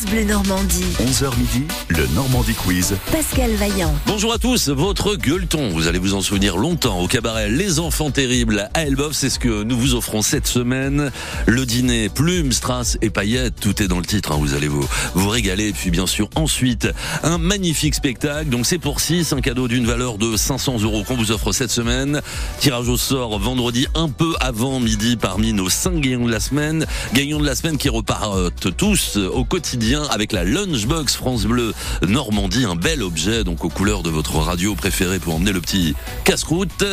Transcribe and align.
France 0.00 0.10
Bleu 0.10 0.24
Normandie. 0.24 0.84
11h 1.00 1.36
midi, 1.38 1.64
le 1.88 2.06
Normandie 2.14 2.54
Quiz. 2.54 2.96
Pascal 3.10 3.50
Vaillant. 3.52 3.94
Bonjour 4.06 4.32
à 4.32 4.38
tous, 4.38 4.68
votre 4.68 5.16
gueuleton, 5.16 5.70
vous 5.70 5.88
allez 5.88 5.98
vous 5.98 6.14
en 6.14 6.20
souvenir 6.20 6.56
longtemps 6.56 7.00
au 7.00 7.06
cabaret 7.06 7.50
Les 7.50 7.80
Enfants 7.80 8.10
Terribles 8.10 8.68
à 8.74 8.82
Elbeuf, 8.82 9.12
c'est 9.12 9.30
ce 9.30 9.38
que 9.38 9.62
nous 9.62 9.76
vous 9.76 9.94
offrons 9.94 10.22
cette 10.22 10.46
semaine. 10.46 11.10
Le 11.46 11.66
dîner, 11.66 12.08
plumes, 12.08 12.52
strass 12.52 12.98
et 13.02 13.10
paillettes, 13.10 13.54
tout 13.60 13.82
est 13.82 13.88
dans 13.88 13.98
le 13.98 14.04
titre, 14.04 14.32
hein, 14.32 14.36
vous 14.38 14.54
allez 14.54 14.68
vous, 14.68 14.86
vous 15.14 15.28
régaler. 15.28 15.68
Et 15.68 15.72
puis 15.72 15.90
bien 15.90 16.06
sûr 16.06 16.28
ensuite, 16.34 16.88
un 17.22 17.38
magnifique 17.38 17.94
spectacle, 17.94 18.48
donc 18.48 18.66
c'est 18.66 18.78
pour 18.78 19.00
6, 19.00 19.32
un 19.32 19.40
cadeau 19.40 19.68
d'une 19.68 19.86
valeur 19.86 20.18
de 20.18 20.36
500 20.36 20.80
euros 20.82 21.04
qu'on 21.04 21.16
vous 21.16 21.32
offre 21.32 21.52
cette 21.52 21.70
semaine. 21.70 22.20
Tirage 22.60 22.88
au 22.88 22.96
sort 22.96 23.38
vendredi 23.38 23.86
un 23.94 24.08
peu 24.08 24.34
avant 24.40 24.80
midi 24.80 25.16
parmi 25.16 25.52
nos 25.52 25.68
5 25.68 26.00
gagnants 26.00 26.26
de 26.26 26.32
la 26.32 26.40
semaine. 26.40 26.86
Gagnants 27.12 27.40
de 27.40 27.46
la 27.46 27.54
semaine 27.54 27.76
qui 27.76 27.88
repartent 27.88 28.76
tous 28.76 29.16
au 29.16 29.44
quotidien 29.44 29.89
avec 30.10 30.32
la 30.32 30.44
Lunchbox 30.44 31.16
France 31.16 31.44
Bleu 31.44 31.74
Normandie, 32.06 32.64
un 32.64 32.76
bel 32.76 33.02
objet 33.02 33.42
donc 33.42 33.64
aux 33.64 33.68
couleurs 33.68 34.02
de 34.02 34.10
votre 34.10 34.36
radio 34.36 34.74
préférée 34.74 35.18
pour 35.18 35.34
emmener 35.34 35.52
le 35.52 35.60
petit 35.60 35.94
casse-croûte. 36.24 36.84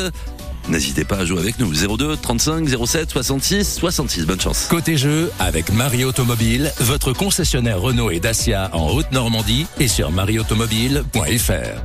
N'hésitez 0.67 1.05
pas 1.05 1.17
à 1.17 1.25
jouer 1.25 1.39
avec 1.39 1.59
nous 1.59 1.71
02 1.71 2.17
35 2.17 2.67
07 2.67 3.11
66 3.11 3.75
66. 3.75 4.25
Bonne 4.25 4.41
chance. 4.41 4.67
Côté 4.69 4.97
jeu 4.97 5.31
avec 5.39 5.71
Marie 5.71 6.05
Automobile, 6.05 6.71
votre 6.79 7.13
concessionnaire 7.13 7.79
Renault 7.79 8.09
et 8.09 8.19
Dacia 8.19 8.69
en 8.73 8.89
Haute-Normandie 8.89 9.67
et 9.79 9.87
sur 9.87 10.11
marieautomobile.fr. 10.11 11.81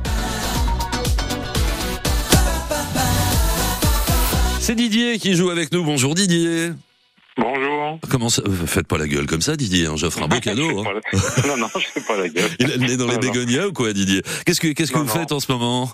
C'est 4.59 4.75
Didier 4.75 5.19
qui 5.19 5.35
joue 5.35 5.49
avec 5.51 5.71
nous. 5.71 5.83
Bonjour 5.83 6.15
Didier. 6.15 6.71
Bonjour. 7.37 7.72
Comment 8.09 8.29
ça 8.29 8.41
euh, 8.45 8.65
Faites 8.65 8.87
pas 8.87 8.97
la 8.97 9.07
gueule 9.07 9.25
comme 9.25 9.41
ça, 9.41 9.55
Didier. 9.55 9.87
hein, 9.87 9.93
J'offre 9.95 10.21
un 10.23 10.27
beau 10.27 10.39
cadeau. 10.41 10.79
hein. 10.81 10.93
non, 11.47 11.57
non, 11.57 11.67
je 11.75 11.85
fais 11.87 12.01
pas 12.01 12.17
la 12.17 12.29
gueule. 12.29 12.49
Il 12.59 12.71
a 12.71 12.77
le 12.77 12.85
nez 12.87 12.97
dans 12.97 13.07
les 13.07 13.13
Non, 13.15 13.19
bégonias 13.19 13.67
ou 13.67 13.73
quoi, 13.73 13.93
Didier? 13.93 14.21
Qu'est-ce 14.45 14.61
que 14.61 14.67
qu'est-ce 14.69 14.91
que 14.91 14.97
Non, 14.97 15.03
vous 15.05 15.13
non. 15.13 15.19
faites 15.21 15.31
en 15.31 15.39
ce 15.39 15.51
moment? 15.51 15.89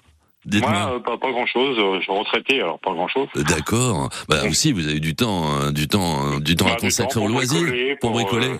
Moi, 0.51 0.93
euh, 0.95 0.99
pas, 0.99 1.17
pas 1.17 1.31
grand 1.31 1.45
chose. 1.45 1.75
Je 1.97 2.01
suis 2.01 2.11
retraité, 2.13 2.61
alors 2.61 2.79
pas 2.79 2.93
grand 2.93 3.07
chose. 3.09 3.27
D'accord. 3.35 4.09
Bah 4.29 4.43
aussi, 4.49 4.71
vous 4.71 4.87
avez 4.87 4.99
du 5.01 5.13
temps, 5.13 5.45
hein, 5.51 5.71
du 5.73 5.87
temps, 5.89 6.33
euh, 6.35 6.39
du 6.39 6.55
temps 6.55 6.67
à 6.67 6.75
consacrer 6.77 7.19
au 7.19 7.27
loisir, 7.27 7.61
pour 7.99 8.11
bricoler. 8.11 8.51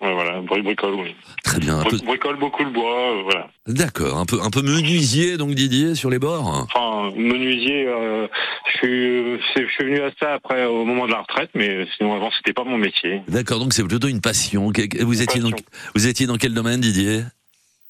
Ouais, 0.00 0.12
voilà, 0.14 0.40
bri- 0.42 0.62
bricole, 0.62 0.94
oui. 0.94 1.14
Très 1.44 1.58
bien. 1.58 1.78
Un 1.80 1.84
peu. 1.84 1.96
Bri- 1.96 2.04
Bricole 2.06 2.38
beaucoup 2.38 2.64
le 2.64 2.70
bois, 2.70 3.12
euh, 3.18 3.22
voilà. 3.24 3.48
D'accord. 3.66 4.18
Un 4.18 4.24
peu, 4.26 4.38
un 4.42 4.50
peu 4.50 4.62
menuisier 4.62 5.36
donc 5.36 5.50
Didier 5.54 5.94
sur 5.94 6.10
les 6.10 6.18
bords? 6.18 6.46
Enfin, 6.72 7.10
menuisier, 7.16 7.86
euh, 7.86 8.26
je 8.72 8.78
suis, 8.78 9.64
je 9.66 9.72
suis 9.72 9.84
venu 9.84 10.00
à 10.00 10.10
ça 10.20 10.34
après 10.34 10.64
au 10.66 10.84
moment 10.84 11.06
de 11.06 11.12
la 11.12 11.20
retraite, 11.20 11.50
mais 11.54 11.86
sinon 11.96 12.14
avant 12.14 12.30
c'était 12.36 12.52
pas 12.52 12.64
mon 12.64 12.78
métier. 12.78 13.22
D'accord. 13.28 13.58
Donc 13.58 13.72
c'est 13.72 13.84
plutôt 13.84 14.08
une 14.08 14.20
passion. 14.20 14.70
Vous 15.00 15.22
étiez 15.22 15.40
dans, 15.40 15.50
passion. 15.50 15.66
vous 15.94 16.06
étiez 16.06 16.26
dans 16.26 16.36
quel 16.36 16.54
domaine, 16.54 16.80
Didier? 16.80 17.22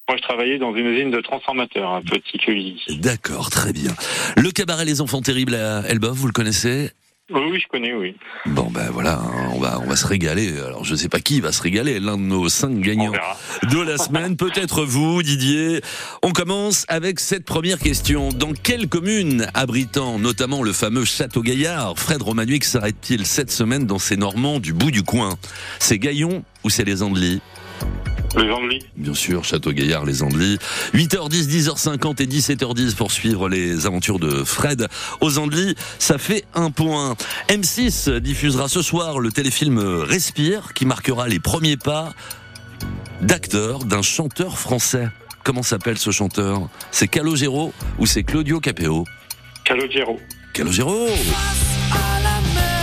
Moi, 0.08 0.16
je 0.16 0.22
travaillais 0.22 0.56
dans 0.58 0.74
une 0.74 0.86
usine 0.86 1.10
de 1.10 1.20
transformateurs, 1.20 1.90
un 1.92 2.00
petit 2.00 2.38
Cully. 2.38 2.80
D'accord. 3.00 3.50
Très 3.50 3.74
bien. 3.74 3.90
Le 4.38 4.50
cabaret 4.50 4.86
Les 4.86 5.02
Enfants 5.02 5.20
Terribles 5.20 5.54
à 5.54 5.82
Elbeuf, 5.86 6.12
vous 6.16 6.26
le 6.26 6.32
connaissez? 6.32 6.90
Oui, 7.30 7.42
oui, 7.50 7.60
je 7.60 7.68
connais, 7.68 7.92
oui. 7.92 8.16
Bon 8.46 8.70
ben 8.70 8.88
voilà, 8.90 9.18
hein, 9.18 9.50
on 9.54 9.60
va 9.60 9.78
on 9.80 9.86
va 9.86 9.96
se 9.96 10.06
régaler. 10.06 10.58
Alors 10.60 10.84
je 10.84 10.94
sais 10.94 11.10
pas 11.10 11.20
qui 11.20 11.42
va 11.42 11.52
se 11.52 11.60
régaler, 11.60 12.00
l'un 12.00 12.16
de 12.16 12.22
nos 12.22 12.48
cinq 12.48 12.80
gagnants 12.80 13.12
de 13.70 13.80
la 13.80 13.98
semaine, 13.98 14.36
peut-être 14.38 14.84
vous, 14.84 15.22
Didier. 15.22 15.82
On 16.22 16.32
commence 16.32 16.86
avec 16.88 17.20
cette 17.20 17.44
première 17.44 17.78
question. 17.78 18.30
Dans 18.30 18.54
quelle 18.54 18.88
commune 18.88 19.46
abritant 19.52 20.18
notamment 20.18 20.62
le 20.62 20.72
fameux 20.72 21.04
Château 21.04 21.42
Gaillard, 21.42 21.98
Fred 21.98 22.22
Romanuik 22.22 22.64
s'arrête-t-il 22.64 23.26
cette 23.26 23.50
semaine 23.50 23.84
dans 23.84 23.98
ces 23.98 24.16
Normands 24.16 24.58
du 24.58 24.72
bout 24.72 24.90
du 24.90 25.02
coin? 25.02 25.36
C'est 25.78 25.98
Gaillon 25.98 26.44
ou 26.64 26.70
c'est 26.70 26.84
les 26.84 27.02
Andelys? 27.02 27.42
Les 28.36 28.50
Andelys. 28.50 28.84
Bien 28.96 29.14
sûr, 29.14 29.44
Château 29.44 29.72
Gaillard, 29.72 30.04
les 30.04 30.22
Andelys. 30.22 30.58
8h10, 30.94 31.48
10h50 31.48 32.22
et 32.22 32.26
17h10 32.26 32.94
pour 32.94 33.10
suivre 33.10 33.48
les 33.48 33.86
aventures 33.86 34.18
de 34.18 34.44
Fred 34.44 34.86
aux 35.20 35.38
Andelys. 35.38 35.74
Ça 35.98 36.18
fait 36.18 36.44
un 36.54 36.70
point. 36.70 37.16
M6 37.48 38.18
diffusera 38.18 38.68
ce 38.68 38.82
soir 38.82 39.18
le 39.18 39.32
téléfilm 39.32 39.78
Respire 39.78 40.74
qui 40.74 40.84
marquera 40.84 41.26
les 41.26 41.40
premiers 41.40 41.76
pas 41.76 42.12
d'acteur 43.22 43.84
d'un 43.84 44.02
chanteur 44.02 44.58
français. 44.58 45.08
Comment 45.42 45.62
s'appelle 45.62 45.98
ce 45.98 46.10
chanteur? 46.10 46.68
C'est 46.90 47.08
Calogero 47.08 47.72
ou 47.98 48.06
c'est 48.06 48.22
Claudio 48.22 48.60
Capeo 48.60 49.04
Calogero. 49.64 50.20
Calogero 50.52 51.06
à 51.06 52.20
la 52.20 52.40
mer. 52.54 52.78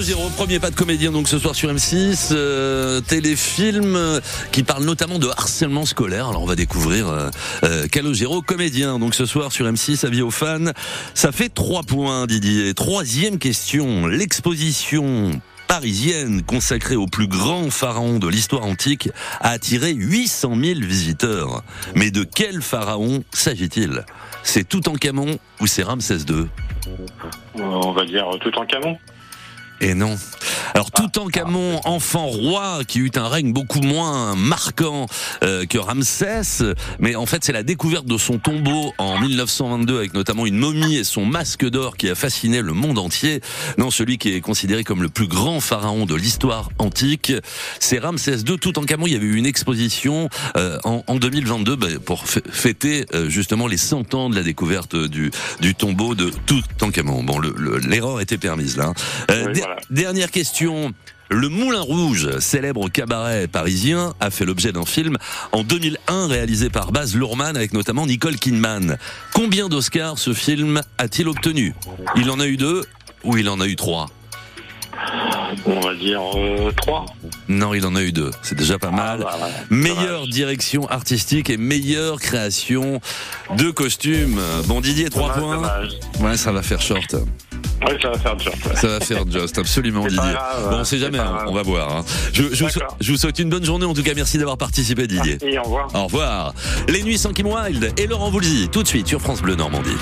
2-0, 0.00 0.30
premier 0.34 0.58
pas 0.58 0.70
de 0.70 0.74
comédien 0.74 1.12
donc 1.12 1.28
ce 1.28 1.38
soir 1.38 1.54
sur 1.54 1.70
M6, 1.70 2.30
euh, 2.32 3.02
téléfilm 3.02 3.96
euh, 3.96 4.18
qui 4.50 4.62
parle 4.62 4.84
notamment 4.84 5.18
de 5.18 5.28
harcèlement 5.28 5.84
scolaire. 5.84 6.28
Alors 6.28 6.42
on 6.42 6.46
va 6.46 6.56
découvrir 6.56 7.08
euh, 7.08 7.28
euh 7.64 7.86
Calogero, 7.86 8.40
comédien 8.40 8.98
donc 8.98 9.14
ce 9.14 9.26
soir 9.26 9.52
sur 9.52 9.66
M6, 9.66 10.06
avis 10.06 10.22
aux 10.22 10.30
fans. 10.30 10.72
Ça 11.12 11.32
fait 11.32 11.50
3 11.50 11.82
points 11.82 12.26
Didier. 12.26 12.72
Troisième 12.72 13.38
question, 13.38 14.06
l'exposition 14.06 15.38
parisienne 15.68 16.44
consacrée 16.44 16.96
au 16.96 17.06
plus 17.06 17.28
grand 17.28 17.68
pharaon 17.68 18.18
de 18.18 18.26
l'histoire 18.26 18.64
antique 18.64 19.10
a 19.40 19.50
attiré 19.50 19.92
800 19.92 20.54
000 20.62 20.80
visiteurs. 20.80 21.62
Mais 21.94 22.10
de 22.10 22.24
quel 22.24 22.62
pharaon 22.62 23.22
s'agit-il? 23.32 24.06
C'est 24.44 24.66
Toutankhamon 24.66 25.38
ou 25.60 25.66
c'est 25.66 25.82
Ramsès 25.82 26.20
II 26.26 26.46
euh, 26.88 27.60
On 27.60 27.92
va 27.92 28.06
dire 28.06 28.26
Toutankhamon 28.40 28.96
et 29.80 29.94
non. 29.94 30.16
Alors 30.74 30.90
Toutankhamon, 30.90 31.80
enfant 31.84 32.26
roi, 32.26 32.80
qui 32.86 33.00
eut 33.00 33.10
un 33.16 33.28
règne 33.28 33.52
beaucoup 33.52 33.80
moins 33.80 34.36
marquant 34.36 35.06
euh, 35.42 35.66
que 35.66 35.78
Ramsès, 35.78 36.62
mais 36.98 37.16
en 37.16 37.26
fait 37.26 37.44
c'est 37.44 37.52
la 37.52 37.62
découverte 37.62 38.06
de 38.06 38.16
son 38.18 38.38
tombeau 38.38 38.92
en 38.98 39.18
1922 39.20 39.96
avec 39.98 40.14
notamment 40.14 40.46
une 40.46 40.56
momie 40.56 40.96
et 40.96 41.04
son 41.04 41.26
masque 41.26 41.64
d'or 41.68 41.96
qui 41.96 42.08
a 42.08 42.14
fasciné 42.14 42.60
le 42.62 42.72
monde 42.72 42.98
entier. 42.98 43.40
Non, 43.78 43.90
celui 43.90 44.18
qui 44.18 44.32
est 44.34 44.40
considéré 44.40 44.84
comme 44.84 45.02
le 45.02 45.08
plus 45.08 45.26
grand 45.26 45.60
pharaon 45.60 46.06
de 46.06 46.14
l'histoire 46.14 46.68
antique, 46.78 47.32
c'est 47.80 47.98
Ramsès 47.98 48.38
II. 48.48 48.58
Toutankhamon, 48.58 49.06
il 49.06 49.12
y 49.12 49.16
avait 49.16 49.26
eu 49.26 49.36
une 49.36 49.46
exposition 49.46 50.28
euh, 50.56 50.78
en, 50.84 51.02
en 51.06 51.16
2022 51.16 51.76
bah, 51.76 51.86
pour 52.04 52.24
f- 52.24 52.40
fêter 52.50 53.06
euh, 53.14 53.28
justement 53.28 53.66
les 53.66 53.76
100 53.76 54.14
ans 54.14 54.30
de 54.30 54.36
la 54.36 54.42
découverte 54.42 54.94
du, 54.96 55.30
du 55.60 55.74
tombeau 55.74 56.14
de 56.14 56.30
Toutankhamon. 56.46 57.24
Bon, 57.24 57.38
le- 57.38 57.54
le- 57.56 57.78
l'erreur 57.78 58.20
était 58.20 58.38
permise 58.38 58.76
là. 58.76 58.86
hein. 58.86 58.94
Euh, 59.30 59.44
Oui, 59.48 59.52
der- 59.54 59.69
Dernière 59.90 60.30
question. 60.30 60.92
Le 61.32 61.48
Moulin 61.48 61.80
Rouge, 61.80 62.38
célèbre 62.40 62.88
cabaret 62.88 63.46
parisien, 63.46 64.14
a 64.18 64.30
fait 64.30 64.44
l'objet 64.44 64.72
d'un 64.72 64.84
film 64.84 65.16
en 65.52 65.62
2001 65.62 66.26
réalisé 66.26 66.70
par 66.70 66.90
Baz 66.90 67.14
Luhrmann 67.14 67.56
avec 67.56 67.72
notamment 67.72 68.04
Nicole 68.04 68.36
Kidman. 68.36 68.98
Combien 69.32 69.68
d'Oscars 69.68 70.18
ce 70.18 70.34
film 70.34 70.82
a-t-il 70.98 71.28
obtenu? 71.28 71.72
Il 72.16 72.30
en 72.30 72.40
a 72.40 72.46
eu 72.46 72.56
deux 72.56 72.84
ou 73.22 73.36
il 73.36 73.48
en 73.48 73.60
a 73.60 73.68
eu 73.68 73.76
trois? 73.76 74.08
On 75.66 75.80
va 75.80 75.94
dire 75.94 76.20
euh, 76.36 76.70
3. 76.76 77.06
Non, 77.48 77.74
il 77.74 77.84
en 77.86 77.94
a 77.96 78.02
eu 78.02 78.12
deux. 78.12 78.30
C'est 78.42 78.54
déjà 78.56 78.78
pas 78.78 78.90
mal. 78.90 79.20
bah, 79.20 79.36
Meilleure 79.70 80.26
direction 80.28 80.88
artistique 80.88 81.50
et 81.50 81.56
meilleure 81.56 82.20
création 82.20 83.00
de 83.56 83.70
costumes. 83.70 84.40
Bon 84.66 84.80
Didier, 84.80 85.10
trois 85.10 85.34
Dommage, 85.34 85.40
points. 85.42 85.54
dommage. 85.56 85.90
Ouais, 86.20 86.36
ça 86.36 86.52
va 86.52 86.62
faire 86.62 86.80
short. 86.80 87.14
Ouais, 87.86 87.96
ça 88.00 88.10
va 88.10 88.18
faire 88.18 88.36
ouais. 88.36 88.76
Ça 88.76 88.88
va 88.88 89.00
faire 89.00 89.24
just, 89.30 89.58
absolument 89.58 90.02
Didier. 90.06 90.18
grave, 90.18 90.68
bon, 90.70 90.76
on 90.80 90.84
sait 90.84 90.96
c'est 90.96 91.02
jamais, 91.02 91.18
hein, 91.18 91.44
on 91.46 91.52
va 91.54 91.62
voir. 91.62 91.96
hein. 91.96 92.04
Je, 92.32 92.42
je, 92.52 92.64
vous 92.64 92.70
je 93.00 93.14
souhaite 93.16 93.38
une 93.38 93.48
bonne 93.48 93.64
journée. 93.64 93.86
En 93.86 93.94
tout 93.94 94.02
cas, 94.02 94.12
merci 94.14 94.36
d'avoir 94.38 94.58
participé, 94.58 95.06
Didier. 95.06 95.38
Au 95.58 95.62
revoir. 95.62 95.88
Au 95.94 96.04
revoir. 96.04 96.54
Les 96.88 97.02
nuits 97.02 97.18
sans 97.18 97.32
Kim 97.32 97.46
Wilde 97.46 97.92
et 97.98 98.06
Laurent 98.06 98.30
Voulzy, 98.30 98.68
tout 98.70 98.82
de 98.82 98.88
suite 98.88 99.08
sur 99.08 99.20
France 99.20 99.40
Bleu 99.40 99.54
Normandie. 99.56 99.96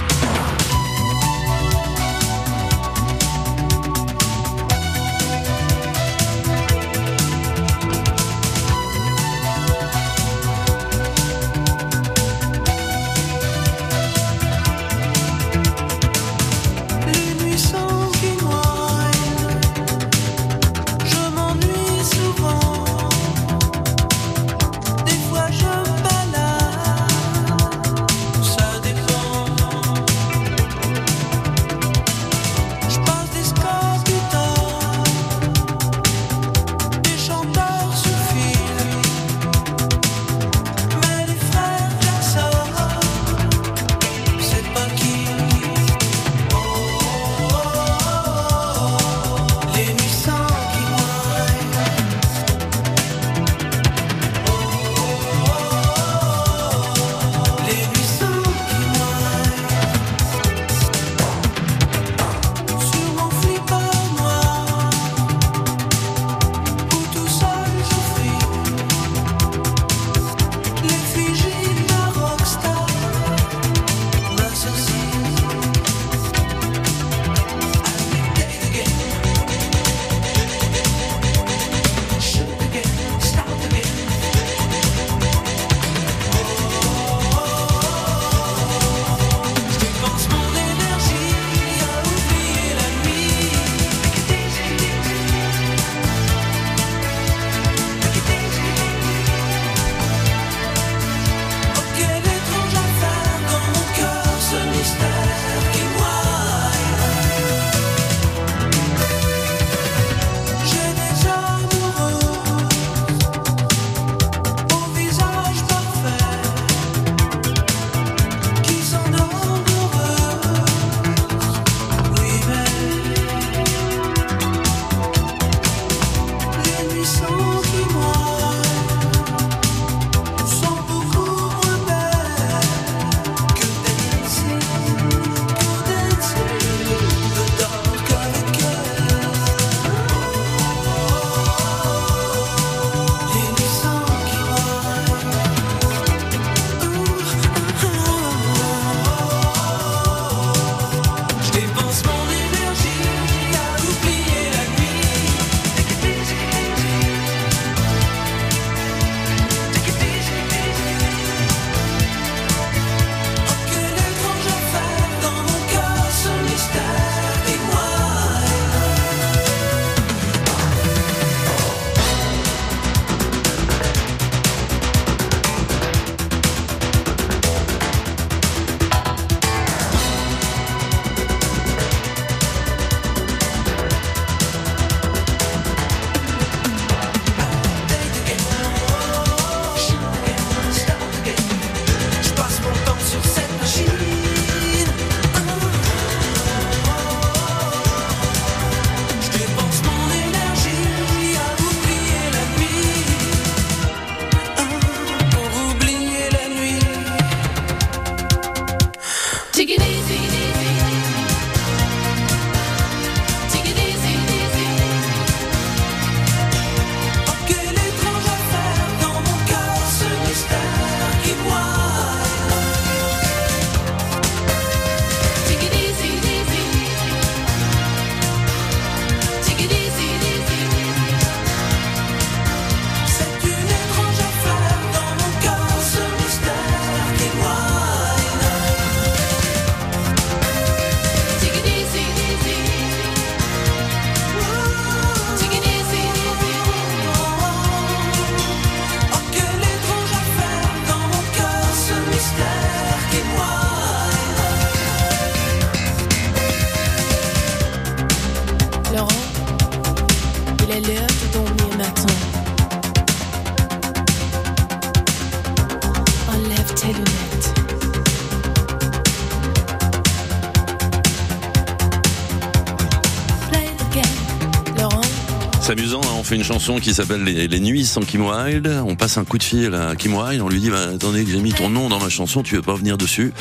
Qui 276.76 276.92
s'appelle 276.92 277.24
les, 277.24 277.48
Les 277.48 277.60
Nuits 277.60 277.86
sans 277.86 278.02
Kim 278.02 278.26
Wilde. 278.26 278.82
On 278.86 278.94
passe 278.94 279.16
un 279.16 279.24
coup 279.24 279.38
de 279.38 279.42
fil 279.42 279.74
à 279.74 279.96
Kim 279.96 280.14
Wilde, 280.14 280.42
on 280.42 280.48
lui 280.48 280.60
dit 280.60 280.70
bah, 280.70 280.90
Attendez, 280.94 281.24
j'ai 281.26 281.40
mis 281.40 281.52
ton 281.52 281.70
nom 281.70 281.88
dans 281.88 281.98
ma 281.98 282.10
chanson, 282.10 282.42
tu 282.42 282.56
veux 282.56 282.62
pas 282.62 282.74
venir 282.74 282.98
dessus? 282.98 283.32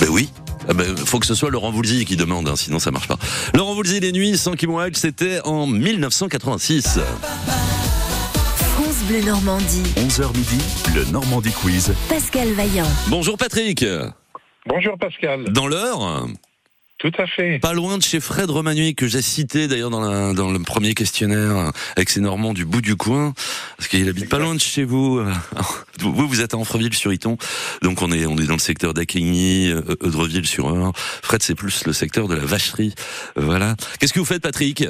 Ben 0.00 0.08
oui. 0.10 0.28
Ah 0.68 0.74
ben, 0.74 0.96
faut 0.96 1.20
que 1.20 1.26
ce 1.26 1.36
soit 1.36 1.50
Laurent 1.50 1.70
Voulzy 1.70 2.04
qui 2.04 2.16
demande, 2.16 2.48
hein, 2.48 2.56
sinon 2.56 2.80
ça 2.80 2.90
marche 2.90 3.06
pas. 3.06 3.18
Laurent 3.54 3.74
Voulzy, 3.74 4.00
Les 4.00 4.10
Nuits 4.10 4.36
sans 4.36 4.54
Kim 4.54 4.74
Wilde, 4.74 4.96
c'était 4.96 5.40
en 5.44 5.68
1986. 5.68 6.98
France 8.58 8.96
Bleu 9.08 9.22
Normandie. 9.22 9.82
11h 9.96 10.36
midi, 10.36 10.58
le 10.94 11.04
Normandie 11.12 11.52
Quiz. 11.52 11.94
Pascal 12.08 12.48
Vaillant. 12.54 12.88
Bonjour 13.06 13.38
Patrick. 13.38 13.84
Bonjour 14.66 14.98
Pascal. 14.98 15.44
Dans 15.52 15.68
l'heure, 15.68 16.26
Tout 16.98 17.12
à 17.18 17.26
fait. 17.26 17.58
pas 17.58 17.74
loin 17.74 17.98
de 17.98 18.02
chez 18.02 18.20
Fred 18.20 18.48
Romanuy, 18.48 18.94
que 18.94 19.06
j'ai 19.06 19.20
cité 19.20 19.68
d'ailleurs 19.68 19.90
dans, 19.90 20.00
la- 20.00 20.32
dans 20.32 20.50
le 20.50 20.58
premier 20.60 20.94
questionnaire, 20.94 21.70
avec 21.94 22.08
ses 22.08 22.20
Normands 22.20 22.54
du 22.54 22.64
bout 22.64 22.80
du 22.80 22.96
coin, 22.96 23.34
parce 23.76 23.88
qu'il 23.88 24.08
habite 24.08 24.30
pas 24.30 24.38
loin 24.38 24.54
de 24.54 24.60
chez 24.60 24.84
vous. 24.84 25.20
Vous, 26.00 26.28
vous 26.28 26.40
êtes 26.42 26.52
à 26.52 26.58
Anfreville-sur-Iton, 26.58 27.38
donc 27.82 28.02
on 28.02 28.12
est, 28.12 28.26
on 28.26 28.36
est 28.36 28.44
dans 28.46 28.52
le 28.54 28.58
secteur 28.58 28.92
d'Acquigny, 28.92 29.70
euh, 29.70 29.80
Eudreville-sur-Eure. 30.02 30.92
Fred, 30.94 31.42
c'est 31.42 31.54
plus 31.54 31.84
le 31.86 31.92
secteur 31.94 32.28
de 32.28 32.34
la 32.34 32.44
vacherie. 32.44 32.94
Voilà. 33.34 33.76
Qu'est-ce 33.98 34.12
que 34.12 34.18
vous 34.18 34.26
faites, 34.26 34.42
Patrick? 34.42 34.84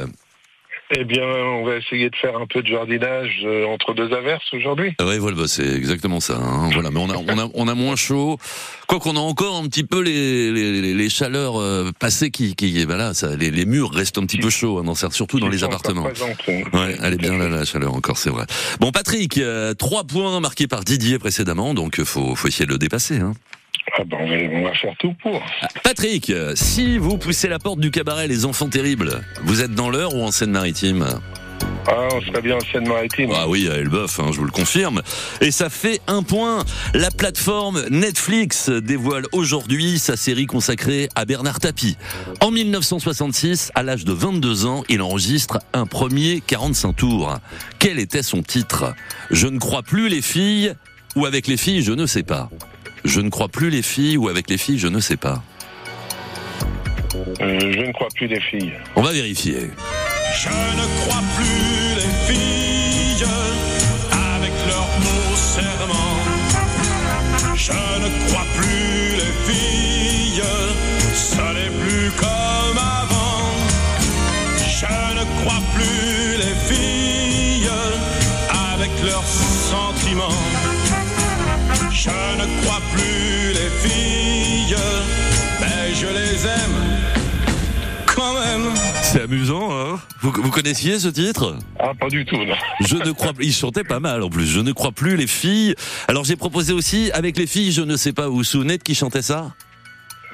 Eh 0.94 1.04
bien, 1.04 1.24
on 1.24 1.64
va 1.64 1.76
essayer 1.78 2.10
de 2.10 2.14
faire 2.14 2.36
un 2.36 2.46
peu 2.46 2.62
de 2.62 2.68
jardinage 2.68 3.40
euh, 3.44 3.66
entre 3.66 3.92
deux 3.92 4.12
averses 4.12 4.44
aujourd'hui. 4.52 4.94
Ouais, 5.00 5.18
voilà, 5.18 5.36
bah, 5.36 5.48
c'est 5.48 5.66
exactement 5.74 6.20
ça. 6.20 6.36
hein. 6.36 6.70
Voilà, 6.72 6.92
mais 6.92 7.00
on 7.00 7.10
a, 7.10 7.16
on 7.16 7.38
a, 7.38 7.48
on 7.54 7.66
a 7.66 7.74
moins 7.74 7.96
chaud. 7.96 8.38
Quoi 8.86 9.00
qu'on 9.00 9.16
a 9.16 9.20
encore 9.20 9.56
un 9.56 9.64
petit 9.66 9.82
peu 9.82 10.00
les, 10.00 10.52
les, 10.52 10.94
les- 10.94 11.08
chaleurs 11.10 11.60
euh, 11.60 11.90
passées 11.98 12.30
qui, 12.30 12.54
qui, 12.54 12.84
voilà, 12.84 13.14
ça, 13.14 13.34
les, 13.34 13.50
les 13.50 13.66
murs 13.66 13.90
restent 13.92 14.18
un 14.18 14.26
petit 14.26 14.38
peu 14.38 14.48
chauds, 14.48 14.78
hein, 14.78 14.94
surtout 15.10 15.40
dans 15.40 15.48
les 15.48 15.64
appartements. 15.64 16.06
oui. 16.46 16.62
Ouais, 16.72 16.96
elle 17.02 17.14
est 17.14 17.18
bien 17.18 17.36
là, 17.36 17.48
la 17.48 17.64
chaleur 17.64 17.92
encore, 17.92 18.18
c'est 18.18 18.30
vrai. 18.30 18.44
Bon, 18.78 18.92
Patrick, 18.92 19.38
euh, 19.38 19.74
trois 19.74 20.04
points 20.04 20.38
marqués 20.38 20.68
par 20.68 20.84
Didier 20.84 21.18
précédemment, 21.18 21.74
donc 21.74 21.98
euh, 21.98 22.04
faut, 22.04 22.36
faut 22.36 22.46
essayer 22.46 22.66
de 22.66 22.70
le 22.72 22.78
dépasser. 22.78 23.16
Hein. 23.18 23.32
Ah 23.94 24.02
ben, 24.04 24.18
on, 24.52 24.62
va, 24.64 24.74
faire 24.74 24.94
tout 24.98 25.14
pour. 25.22 25.42
Patrick, 25.82 26.30
euh, 26.30 26.52
si 26.56 26.98
vous 26.98 27.18
poussez 27.18 27.48
la 27.48 27.58
porte 27.58 27.78
du 27.78 27.90
cabaret 27.90 28.26
Les 28.26 28.44
Enfants 28.44 28.68
Terribles, 28.68 29.20
vous 29.44 29.62
êtes 29.62 29.74
dans 29.74 29.90
l'heure 29.90 30.14
ou 30.14 30.22
en 30.22 30.32
Seine-Maritime 30.32 31.06
Ah, 31.86 32.08
on 32.12 32.20
serait 32.20 32.42
bien 32.42 32.56
en 32.56 32.60
Seine-Maritime. 32.72 33.30
Ah 33.34 33.48
oui, 33.48 33.68
à 33.70 33.74
Elbeuf, 33.76 34.18
hein, 34.18 34.30
je 34.32 34.38
vous 34.38 34.44
le 34.44 34.50
confirme. 34.50 35.02
Et 35.40 35.52
ça 35.52 35.70
fait 35.70 36.00
un 36.08 36.24
point. 36.24 36.64
La 36.94 37.10
plateforme 37.10 37.84
Netflix 37.88 38.68
dévoile 38.70 39.24
aujourd'hui 39.32 39.98
sa 39.98 40.16
série 40.16 40.46
consacrée 40.46 41.08
à 41.14 41.24
Bernard 41.24 41.60
Tapie. 41.60 41.96
En 42.40 42.50
1966, 42.50 43.70
à 43.76 43.84
l'âge 43.84 44.04
de 44.04 44.12
22 44.12 44.66
ans, 44.66 44.82
il 44.88 45.00
enregistre 45.00 45.60
un 45.72 45.86
premier 45.86 46.42
45 46.44 46.92
tours. 46.92 47.38
Quel 47.78 48.00
était 48.00 48.24
son 48.24 48.42
titre? 48.42 48.94
Je 49.30 49.46
ne 49.46 49.58
crois 49.58 49.82
plus 49.82 50.08
les 50.08 50.22
filles 50.22 50.74
ou 51.14 51.24
avec 51.24 51.46
les 51.46 51.56
filles, 51.56 51.82
je 51.82 51.92
ne 51.92 52.04
sais 52.04 52.24
pas. 52.24 52.50
Je 53.06 53.20
ne 53.20 53.30
crois 53.30 53.48
plus 53.48 53.70
les 53.70 53.82
filles 53.82 54.16
ou 54.16 54.28
avec 54.28 54.50
les 54.50 54.58
filles, 54.58 54.78
je 54.78 54.88
ne 54.88 54.98
sais 54.98 55.16
pas. 55.16 55.40
Euh, 57.40 57.60
je 57.60 57.80
ne 57.80 57.92
crois 57.92 58.08
plus 58.14 58.26
des 58.26 58.40
filles. 58.40 58.72
On 58.96 59.02
va 59.02 59.12
vérifier. 59.12 59.70
Je 60.34 60.48
ne 60.48 61.06
crois 61.06 61.22
plus 61.36 61.94
les 61.94 62.34
filles 62.34 62.65
C'est 89.16 89.22
amusant, 89.22 89.70
hein 89.72 89.98
vous, 90.20 90.30
vous 90.30 90.50
connaissiez 90.50 90.98
ce 90.98 91.08
titre? 91.08 91.56
Ah, 91.78 91.92
pas 91.98 92.10
du 92.10 92.26
tout, 92.26 92.36
non. 92.36 92.54
Je 92.80 92.96
ne 92.96 93.12
crois 93.12 93.32
plus. 93.32 93.46
Il 93.46 93.52
chantait 93.54 93.82
pas 93.82 93.98
mal 93.98 94.22
en 94.22 94.28
plus. 94.28 94.44
Je 94.44 94.60
ne 94.60 94.72
crois 94.72 94.92
plus 94.92 95.16
les 95.16 95.26
filles. 95.26 95.74
Alors 96.06 96.24
j'ai 96.24 96.36
proposé 96.36 96.74
aussi 96.74 97.10
avec 97.12 97.38
les 97.38 97.46
filles. 97.46 97.72
Je 97.72 97.80
ne 97.80 97.96
sais 97.96 98.12
pas. 98.12 98.28
Vous 98.28 98.36
vous 98.36 98.44
souvenez 98.44 98.76
de 98.76 98.82
qui 98.82 98.94
chantait 98.94 99.22
ça? 99.22 99.54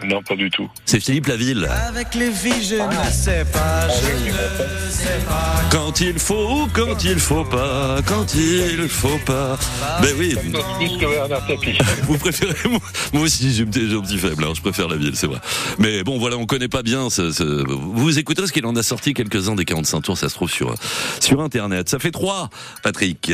Non, 0.05 0.21
pas 0.23 0.35
du 0.35 0.51
tout. 0.51 0.69
C'est 0.85 0.99
Philippe 0.99 1.29
Laville. 1.29 1.69
Avec 1.89 2.15
les 2.17 2.33
filles, 2.33 2.65
je 2.65 2.75
ne 2.75 3.11
sais 3.13 3.45
pas, 3.53 3.89
je 3.89 4.27
ne 4.33 4.91
sais 4.91 5.21
pas. 5.29 5.61
Quand 5.71 6.01
il 6.01 6.19
faut, 6.19 6.67
quand 6.73 7.05
il 7.05 7.21
faut 7.21 7.45
pas, 7.45 7.99
quand 8.07 8.35
il 8.35 8.89
faut 8.89 9.19
pas. 9.25 9.57
Ben 10.03 10.13
oui. 10.19 10.35
Plus 10.79 10.99
que 10.99 11.07
Bernard 11.09 11.47
Tapie. 11.47 11.79
Vous 12.03 12.19
préférez 12.19 12.69
moi, 12.69 12.81
moi 13.13 13.23
aussi 13.23 13.53
j'ai 13.55 13.63
un 13.63 13.67
petit 13.67 13.89
j'ai 13.89 13.95
un 13.97 14.01
petit 14.01 14.19
faible. 14.19 14.43
hein, 14.45 14.53
je 14.57 14.61
préfère 14.61 14.89
la 14.89 14.97
ville, 14.97 15.15
c'est 15.15 15.29
vrai. 15.29 15.39
Mais 15.79 16.03
bon, 16.03 16.19
voilà, 16.19 16.37
on 16.37 16.47
connaît 16.47 16.69
pas 16.69 16.83
bien. 16.83 17.09
Ce, 17.09 17.31
ce- 17.31 17.65
Vous 17.71 18.19
écouterez 18.19 18.49
ce 18.49 18.53
qu'il 18.53 18.67
en 18.67 18.75
a 18.75 18.83
sorti 18.83 19.15
quelques-uns 19.15 19.55
des 19.55 19.65
45 19.65 20.01
tours. 20.01 20.19
Ça 20.19 20.29
se 20.29 20.35
trouve 20.35 20.51
sur 20.51 20.75
sur 21.21 21.41
internet. 21.43 21.89
Ça 21.89 22.01
fait 22.01 22.11
trois, 22.11 22.51
Patrick. 22.83 23.31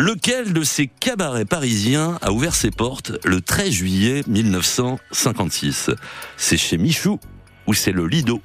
Lequel 0.00 0.52
de 0.52 0.62
ces 0.62 0.86
cabarets 0.86 1.44
parisiens 1.44 2.18
a 2.22 2.30
ouvert 2.30 2.54
ses 2.54 2.70
portes 2.70 3.10
le 3.24 3.40
13 3.40 3.70
juillet 3.72 4.22
1956 4.28 5.90
C'est 6.36 6.56
chez 6.56 6.78
Michou 6.78 7.18
ou 7.66 7.74
c'est 7.74 7.90
le 7.90 8.06
Lido? 8.06 8.40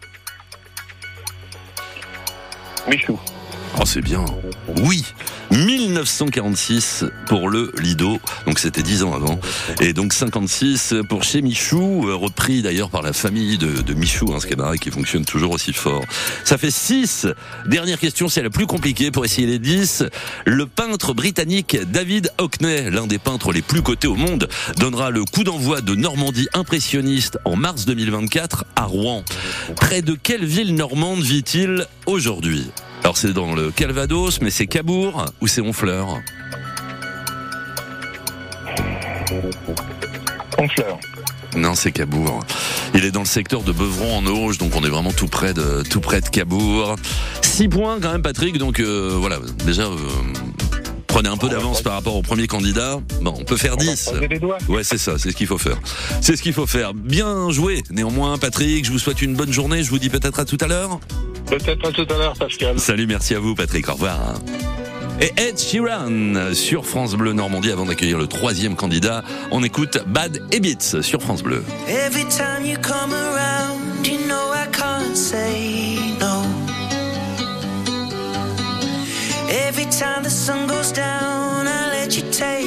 Michou. 2.90 3.20
Oh, 3.80 3.86
c'est 3.86 4.02
bien. 4.02 4.24
Oui. 4.84 5.04
1946 5.52 7.06
pour 7.28 7.50
le 7.50 7.72
Lido, 7.80 8.20
donc 8.48 8.58
c'était 8.58 8.82
10 8.82 9.04
ans 9.04 9.14
avant, 9.14 9.40
et 9.82 9.94
donc 9.94 10.14
56 10.14 10.96
pour 11.08 11.24
chez 11.24 11.42
Michou, 11.44 12.08
euh, 12.08 12.16
repris 12.16 12.64
d'ailleurs 12.64 12.90
par 12.90 13.04
la 13.04 13.14
famille 13.14 13.58
de, 13.60 13.94
Michou, 13.94 14.34
hein, 14.34 14.40
ce 14.40 14.48
cabaret 14.48 14.80
qui 14.80 14.90
fonctionne 14.90 15.26
toujours 15.26 15.52
aussi 15.52 15.74
fort. 15.74 16.04
Ça 16.44 16.58
fait 16.58 16.72
6. 16.72 17.28
Dernière 17.68 18.00
question, 18.00 18.30
c'est 18.30 18.42
la 18.42 18.50
plus 18.50 18.66
compliquée 18.66 19.12
pour 19.12 19.26
essayer 19.26 19.46
les 19.46 19.60
10. 19.60 20.06
Le 20.46 20.66
peintre 20.66 21.14
britannique 21.14 21.78
David 21.92 22.32
Hockney, 22.40 22.90
l'un 22.90 23.06
des 23.06 23.20
peintres 23.20 23.52
les 23.52 23.62
plus 23.62 23.84
cotés 23.84 24.08
au 24.08 24.16
monde, 24.16 24.48
donnera 24.78 25.12
le 25.12 25.24
coup 25.24 25.44
d'envoi 25.44 25.82
de 25.82 25.94
Normandie 25.94 26.48
impressionniste 26.54 27.38
en 27.46 27.56
mars 27.56 27.86
2024 27.86 28.66
à 28.76 28.86
Rouen. 28.86 29.24
Près 29.76 30.02
de 30.02 30.16
quelle 30.16 30.46
ville 30.46 30.74
normande 30.74 31.22
vit-il 31.22 31.86
aujourd'hui? 32.08 32.72
Alors 33.04 33.18
c'est 33.18 33.34
dans 33.34 33.54
le 33.54 33.72
Calvados, 33.72 34.40
mais 34.42 34.50
c'est 34.50 34.68
Cabourg 34.68 35.26
ou 35.42 35.48
c'est 35.48 35.62
Honfleur 35.62 36.22
Honfleur. 40.58 41.00
Non, 41.56 41.76
c'est 41.76 41.92
Cabourg. 41.92 42.40
Il 42.96 43.04
est 43.06 43.12
dans 43.12 43.20
le 43.22 43.26
secteur 43.26 43.62
de 43.64 43.72
Beuvron 43.72 44.18
en 44.18 44.26
Auge, 44.26 44.58
donc 44.58 44.76
on 44.76 44.84
est 44.84 44.90
vraiment 44.90 45.12
tout 45.12 45.28
près 45.28 45.54
de 45.54 45.84
tout 45.90 46.00
près 46.00 46.22
de 46.22 46.30
Cabourg. 46.30 46.96
Six 47.42 47.68
points 47.68 48.00
quand 48.00 48.12
même, 48.12 48.22
Patrick. 48.22 48.58
Donc 48.58 48.80
euh, 48.80 49.16
voilà, 49.20 49.40
déjà 49.66 49.84
euh, 49.84 49.98
prenez 51.08 51.30
un 51.30 51.38
peu 51.38 51.50
d'avance 51.50 51.82
par 51.82 51.94
rapport 51.94 52.16
au 52.16 52.22
premier 52.22 52.48
candidat. 52.48 53.00
Bon, 53.22 53.34
on 53.38 53.44
peut 53.44 53.58
faire 53.58 53.74
On 53.74 53.84
va 53.84 53.92
10. 53.92 54.06
croiser 54.06 54.28
les 54.28 54.40
doigts. 54.40 54.58
Ouais, 54.70 54.84
c'est 54.84 54.98
ça, 54.98 55.18
c'est 55.18 55.32
ce 55.32 55.36
qu'il 55.36 55.48
faut 55.48 55.58
faire. 55.58 55.78
C'est 56.22 56.36
ce 56.36 56.42
qu'il 56.42 56.54
faut 56.54 56.68
faire. 56.68 56.94
Bien 56.94 57.50
joué. 57.52 57.84
Néanmoins, 57.90 58.38
Patrick, 58.38 58.86
je 58.86 58.92
vous 58.92 59.00
souhaite 59.00 59.22
une 59.22 59.36
bonne 59.36 59.52
journée. 59.52 59.84
Je 59.84 59.90
vous 59.90 60.00
dis 60.00 60.10
peut-être 60.10 60.40
à 60.40 60.46
tout 60.46 60.58
à 60.62 60.68
l'heure. 60.68 61.00
Peut-être 61.54 61.88
à 61.88 61.92
tout 61.92 62.08
à 62.10 62.18
l'heure, 62.18 62.34
Pascal. 62.34 62.80
Salut, 62.80 63.06
merci 63.06 63.36
à 63.36 63.40
vous, 63.40 63.54
Patrick. 63.54 63.88
Au 63.88 63.94
revoir. 63.94 64.40
Et 65.22 65.32
Ed 65.38 65.60
Sheeran 65.60 66.52
sur 66.56 66.84
France 66.84 67.14
Bleu 67.14 67.34
Normandie 67.34 67.70
avant 67.70 67.86
d'accueillir 67.86 68.18
le 68.18 68.26
troisième 68.26 68.76
candidat. 68.76 69.24
On 69.52 69.64
écoute 69.64 70.00
Bad 70.08 70.42
Habits 70.52 71.04
sur 71.04 71.22
France 71.22 71.44
Bleu. 71.44 71.64
Every 71.88 72.26
time 72.26 72.66
you 72.66 72.78
come 72.82 73.14
around, 73.14 74.04
you 74.04 74.18
know 74.28 74.52
I 74.52 74.66
can't 74.72 75.16
say 75.16 75.96
no. 76.20 76.42
Every 79.68 79.86
time 79.86 80.24
the 80.24 80.32
sun 80.32 80.66
goes 80.66 80.92
down, 80.92 81.68
I 81.68 81.92
let 81.92 82.18
you 82.18 82.24
take 82.32 82.63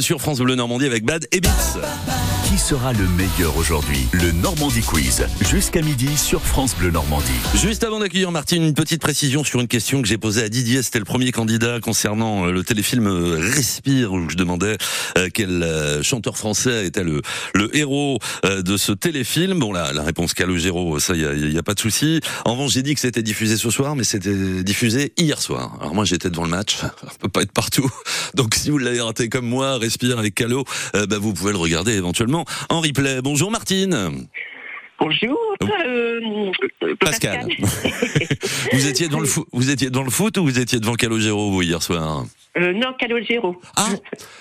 sur 0.00 0.20
France 0.20 0.38
Bleu 0.40 0.54
Normandie 0.54 0.86
avec 0.86 1.04
Bad. 1.04 1.26
Qui 1.30 1.40
sera 2.66 2.92
le 2.92 3.06
meilleur 3.06 3.56
aujourd'hui 3.56 4.08
Le 4.10 4.32
Normandie 4.32 4.80
Quiz. 4.80 5.24
Jusqu'à 5.48 5.82
midi 5.82 6.16
sur 6.16 6.42
France 6.42 6.74
Bleu 6.74 6.90
Normandie. 6.90 7.30
Juste 7.54 7.84
avant 7.84 8.00
d'accueillir 8.00 8.32
Martine, 8.32 8.64
une 8.64 8.74
petite 8.74 9.00
précision 9.00 9.44
sur 9.44 9.60
une 9.60 9.68
question 9.68 10.02
que 10.02 10.08
j'ai 10.08 10.18
posée 10.18 10.42
à 10.42 10.48
Didier. 10.48 10.82
C'était 10.82 10.98
le 10.98 11.04
premier 11.04 11.30
candidat 11.30 11.78
concernant 11.78 12.44
euh, 12.44 12.50
le 12.50 12.64
téléfilm 12.64 13.06
euh, 13.06 13.38
Respire, 13.38 14.14
où 14.14 14.28
je 14.28 14.34
demandais 14.34 14.78
euh, 15.16 15.28
quel 15.32 15.64
chanteur 16.02 16.36
français 16.36 16.86
était 16.86 17.04
le, 17.04 17.22
le 17.54 17.76
héros 17.76 18.18
de 18.42 18.76
ce 18.76 18.90
téléfilm. 18.90 19.60
Bon, 19.60 19.72
la, 19.72 19.92
la 19.92 20.02
réponse 20.02 20.34
Calogero, 20.34 20.98
ça, 20.98 21.14
il 21.14 21.52
y 21.52 21.58
a, 21.58 21.62
pas 21.62 21.74
de 21.74 21.80
souci. 21.80 22.20
En 22.46 22.54
revanche, 22.54 22.72
j'ai 22.72 22.82
dit 22.82 22.94
que 22.94 23.00
c'était 23.00 23.22
diffusé 23.22 23.56
ce 23.58 23.70
soir, 23.70 23.94
mais 23.94 24.02
c'était 24.02 24.64
diffusé 24.64 25.12
hier 25.16 25.40
soir. 25.40 25.78
Alors 25.80 25.94
moi, 25.94 26.04
j'étais 26.04 26.30
devant 26.30 26.44
le 26.44 26.50
match. 26.50 26.78
On 27.04 27.16
peut 27.20 27.28
pas 27.28 27.42
être 27.42 27.52
partout. 27.52 27.88
Donc, 28.34 28.56
si 28.56 28.70
vous 28.70 28.78
l'avez 28.78 29.00
raté 29.00 29.28
comme 29.28 29.46
moi, 29.46 29.78
Respire 29.78 30.18
avec 30.18 30.34
Calo, 30.34 30.64
bah, 30.94 31.18
vous 31.20 31.32
pouvez 31.32 31.52
le 31.52 31.58
regarder 31.58 31.92
éventuellement 31.92 32.44
en 32.68 32.80
replay. 32.80 33.20
Bonjour 33.22 33.50
Martine. 33.50 34.26
Bonjour, 34.98 35.38
euh, 35.62 36.20
euh, 36.82 36.94
Pascal. 36.98 37.46
vous 38.72 38.86
étiez 38.86 39.08
dans 39.08 39.20
le 39.20 39.26
foot, 39.26 39.46
vous 39.52 39.70
étiez 39.70 39.90
dans 39.90 40.02
le 40.02 40.10
foot 40.10 40.38
ou 40.38 40.44
vous 40.44 40.58
étiez 40.58 40.80
devant 40.80 40.94
Calogero 40.94 41.50
vous 41.50 41.60
hier 41.62 41.82
soir 41.82 42.24
Euh, 42.56 42.72
non, 42.72 42.94
Calogero. 42.98 43.60
Ah, 43.76 43.88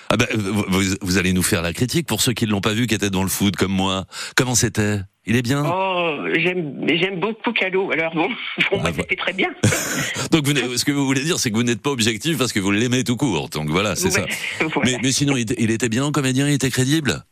ah 0.09 0.17
bah, 0.17 0.25
vous, 0.33 0.63
vous- 1.01 1.17
allez 1.17 1.33
nous 1.33 1.43
faire 1.43 1.61
la 1.61 1.73
critique 1.73 2.07
pour 2.07 2.21
ceux 2.21 2.31
qui 2.31 2.45
ne 2.45 2.51
l'ont 2.51 2.61
pas 2.61 2.71
vu, 2.71 2.87
qui 2.87 2.95
étaient 2.95 3.09
dans 3.09 3.23
le 3.23 3.29
foot 3.29 3.57
comme 3.57 3.73
moi. 3.73 4.05
Comment 4.37 4.55
c'était? 4.55 4.99
Il 5.27 5.35
est 5.35 5.41
bien? 5.41 5.65
Oh, 5.65 6.19
j'aime, 6.35 6.85
j'aime 6.87 7.19
beaucoup 7.19 7.51
Calo. 7.51 7.91
Alors 7.91 8.13
bon, 8.15 8.29
pour 8.69 8.79
moi 8.79 8.91
bah. 8.91 8.97
c'était 9.01 9.17
très 9.17 9.33
bien. 9.33 9.49
Donc 10.31 10.47
vous, 10.47 10.77
ce 10.77 10.85
que 10.85 10.91
vous 10.93 11.05
voulez 11.05 11.23
dire, 11.23 11.37
c'est 11.37 11.51
que 11.51 11.55
vous 11.55 11.63
n'êtes 11.63 11.81
pas 11.81 11.89
objectif 11.89 12.37
parce 12.37 12.53
que 12.53 12.61
vous 12.61 12.71
l'aimez 12.71 13.03
tout 13.03 13.17
court. 13.17 13.49
Donc 13.49 13.69
voilà, 13.69 13.97
c'est 13.97 14.11
ça. 14.11 14.25
Voilà. 14.73 14.91
Mais, 14.91 14.97
mais 15.03 15.11
sinon, 15.11 15.35
il 15.35 15.41
était, 15.41 15.55
il 15.57 15.71
était 15.71 15.89
bien 15.89 16.05
en 16.05 16.11
comédien, 16.13 16.47
il 16.47 16.53
était 16.53 16.71
crédible? 16.71 17.25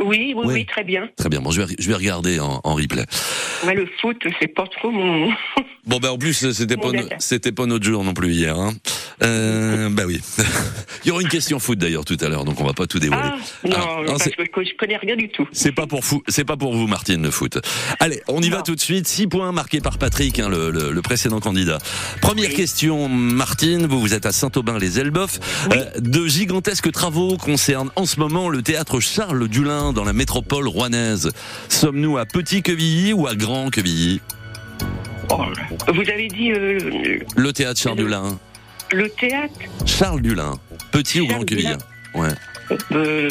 Oui, 0.00 0.34
oui, 0.36 0.46
Ouais. 0.46 0.54
oui, 0.54 0.66
très 0.66 0.82
bien. 0.84 1.08
Très 1.16 1.28
bien, 1.28 1.40
bon, 1.40 1.50
je 1.50 1.62
vais, 1.62 1.74
je 1.78 1.88
vais 1.88 1.94
regarder 1.94 2.40
en, 2.40 2.60
en 2.64 2.74
replay. 2.74 3.04
Ouais, 3.66 3.74
le 3.74 3.86
foot, 4.00 4.16
c'est 4.40 4.48
pas 4.48 4.64
trop 4.66 4.90
mon. 4.90 5.30
Bon, 5.86 5.98
bah 5.98 6.12
en 6.12 6.18
plus, 6.18 6.52
c'était 6.52 6.76
pas, 6.76 6.90
no- 6.92 7.08
c'était 7.18 7.52
pas 7.52 7.66
notre 7.66 7.84
jour 7.84 8.02
non 8.04 8.14
plus 8.14 8.32
hier. 8.32 8.58
Hein. 8.58 8.72
Euh, 9.22 9.88
bah 9.90 10.04
oui. 10.06 10.20
il 11.04 11.08
y 11.08 11.10
aura 11.10 11.20
une 11.20 11.28
question 11.28 11.58
foot 11.58 11.78
d'ailleurs 11.78 12.04
tout 12.04 12.16
à 12.20 12.28
l'heure, 12.28 12.44
donc 12.44 12.60
on 12.60 12.64
va 12.64 12.72
pas 12.72 12.86
tout 12.86 12.98
dévoiler. 12.98 13.22
Ah, 13.32 13.36
non, 13.68 13.74
Ah, 13.76 13.96
non, 14.06 14.06
parce 14.18 14.24
que 14.30 14.64
je 14.64 14.74
connais 14.78 14.96
rien 14.96 15.16
du 15.16 15.28
tout. 15.28 15.46
C'est 15.52 15.72
pas 15.72 15.86
pour 15.86 16.04
fou, 16.04 16.22
c'est 16.28 16.44
pas 16.44 16.56
pour 16.56 16.74
vous, 16.74 16.86
Martine, 16.86 17.22
le 17.22 17.30
foot. 17.30 17.58
Allez, 17.98 18.22
on 18.28 18.40
y 18.40 18.48
va 18.48 18.62
tout 18.62 18.74
de 18.74 18.80
suite. 18.80 19.06
Six 19.06 19.26
points 19.26 19.52
marqués 19.52 19.80
par 19.80 19.98
Patrick, 19.98 20.38
hein, 20.38 20.48
le, 20.48 20.70
le- 20.70 20.90
le 20.92 21.02
précédent 21.02 21.40
candidat. 21.40 21.78
Première 22.22 22.50
question, 22.50 23.08
Martine. 23.08 23.86
Vous, 23.86 24.00
vous 24.00 24.14
êtes 24.14 24.26
à 24.26 24.32
Saint-Aubin-les-Elbeuf. 24.32 25.38
Euh, 25.72 25.84
de 26.00 26.26
gigantesques 26.26 26.90
travaux 26.92 27.36
concernent 27.36 27.90
en 27.96 28.06
ce 28.06 28.18
moment 28.20 28.48
le 28.48 28.62
théâtre 28.62 29.00
Charles 29.00 29.48
Dulin 29.48 29.92
dans 29.92 30.04
la 30.04 30.12
métropole 30.12 30.66
rouennaise. 30.68 31.30
Sommes-nous 31.68 32.16
à 32.18 32.26
Petit 32.26 32.62
Quevilly 32.62 33.12
ou 33.12 33.26
à 33.26 33.34
Grand 33.34 33.70
Quevilly? 33.70 34.20
Oh, 35.32 35.42
vous 35.92 36.00
avez 36.00 36.28
dit 36.28 36.52
euh, 36.52 37.18
Le 37.36 37.52
théâtre 37.52 37.80
Charles 37.80 37.96
Dulin. 37.98 38.38
Le 38.92 39.08
théâtre 39.08 39.54
Charles 39.86 40.20
Dulin. 40.22 40.52
Petit 40.92 41.20
ou 41.20 41.26
Grand 41.26 41.44
Dulin. 41.44 41.78
Ouais. 42.14 42.28
euh, 42.92 43.28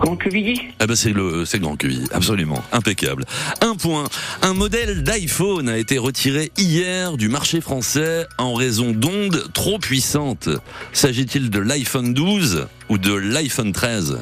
Grand 0.00 0.16
Quevilly 0.16 0.60
Ah 0.78 0.86
bah 0.86 0.94
c'est 0.96 1.12
le 1.12 1.44
c'est 1.44 1.58
Grand 1.58 1.76
Quevilly, 1.76 2.06
absolument, 2.12 2.62
impeccable. 2.72 3.24
Un 3.60 3.74
point. 3.76 4.04
Un 4.42 4.54
modèle 4.54 5.02
d'iPhone 5.02 5.68
a 5.68 5.78
été 5.78 5.98
retiré 5.98 6.52
hier 6.56 7.16
du 7.16 7.28
marché 7.28 7.60
français 7.60 8.26
en 8.38 8.54
raison 8.54 8.92
d'ondes 8.92 9.50
trop 9.52 9.78
puissantes. 9.78 10.48
S'agit-il 10.92 11.50
de 11.50 11.58
l'iPhone 11.58 12.14
12 12.14 12.66
ou 12.88 12.98
de 12.98 13.14
l'iPhone 13.14 13.72
13 13.72 14.18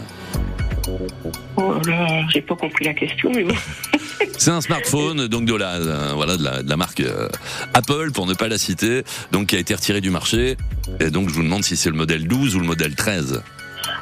Oh 1.56 1.74
là, 1.86 2.26
j'ai 2.32 2.40
pas 2.40 2.56
compris 2.56 2.84
la 2.84 2.94
question, 2.94 3.30
mais 3.34 3.44
bon. 3.44 3.54
C'est 4.38 4.50
un 4.50 4.60
smartphone 4.60 5.28
donc 5.28 5.44
de 5.44 5.54
la 5.54 5.74
euh, 5.74 6.12
voilà 6.14 6.36
de 6.36 6.44
la, 6.44 6.62
de 6.62 6.68
la 6.68 6.76
marque 6.76 7.00
euh, 7.00 7.28
Apple 7.72 8.10
pour 8.12 8.26
ne 8.26 8.34
pas 8.34 8.48
la 8.48 8.58
citer, 8.58 9.02
donc 9.32 9.48
qui 9.48 9.56
a 9.56 9.58
été 9.58 9.74
retiré 9.74 10.00
du 10.00 10.10
marché. 10.10 10.56
Et 11.00 11.10
donc 11.10 11.28
je 11.28 11.34
vous 11.34 11.42
demande 11.42 11.64
si 11.64 11.76
c'est 11.76 11.90
le 11.90 11.96
modèle 11.96 12.26
12 12.26 12.56
ou 12.56 12.60
le 12.60 12.66
modèle 12.66 12.94
13. 12.94 13.42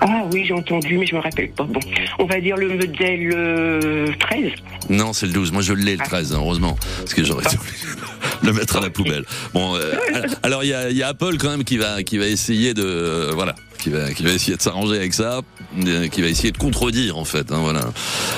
Ah 0.00 0.24
oui, 0.32 0.44
j'ai 0.46 0.54
entendu, 0.54 0.98
mais 0.98 1.06
je 1.06 1.14
me 1.14 1.20
rappelle 1.20 1.50
pas. 1.50 1.64
Bon, 1.64 1.80
on 2.18 2.26
va 2.26 2.40
dire 2.40 2.56
le 2.56 2.68
modèle 2.68 3.30
euh, 3.34 4.08
13. 4.18 4.50
Non, 4.90 5.12
c'est 5.12 5.26
le 5.26 5.32
12. 5.32 5.52
Moi, 5.52 5.62
je 5.62 5.72
l'ai, 5.72 5.96
le 5.96 6.04
13, 6.04 6.32
hein, 6.32 6.36
heureusement. 6.38 6.76
Parce 6.98 7.14
que 7.14 7.24
j'aurais 7.24 7.48
dû 7.48 7.56
le 8.42 8.52
mettre 8.52 8.76
à 8.76 8.80
la 8.80 8.90
poubelle. 8.90 9.24
Bon, 9.54 9.76
euh, 9.76 9.92
alors, 10.42 10.64
il 10.64 10.70
y 10.70 10.74
a, 10.74 10.90
il 10.90 10.96
y 10.96 11.02
a 11.02 11.08
Apple, 11.08 11.36
quand 11.38 11.50
même, 11.50 11.64
qui 11.64 11.78
va, 11.78 12.02
qui 12.02 12.18
va 12.18 12.26
essayer 12.26 12.74
de, 12.74 12.84
euh, 12.84 13.30
voilà, 13.32 13.54
qui 13.78 13.90
va, 13.90 14.12
qui 14.12 14.24
va 14.24 14.30
essayer 14.30 14.56
de 14.56 14.62
s'arranger 14.62 14.96
avec 14.96 15.14
ça, 15.14 15.38
euh, 15.38 15.42
qui 16.10 16.22
va 16.22 16.28
essayer 16.28 16.52
de 16.52 16.58
contredire, 16.58 17.18
en 17.18 17.24
fait, 17.24 17.50
hein, 17.52 17.60
voilà, 17.62 17.90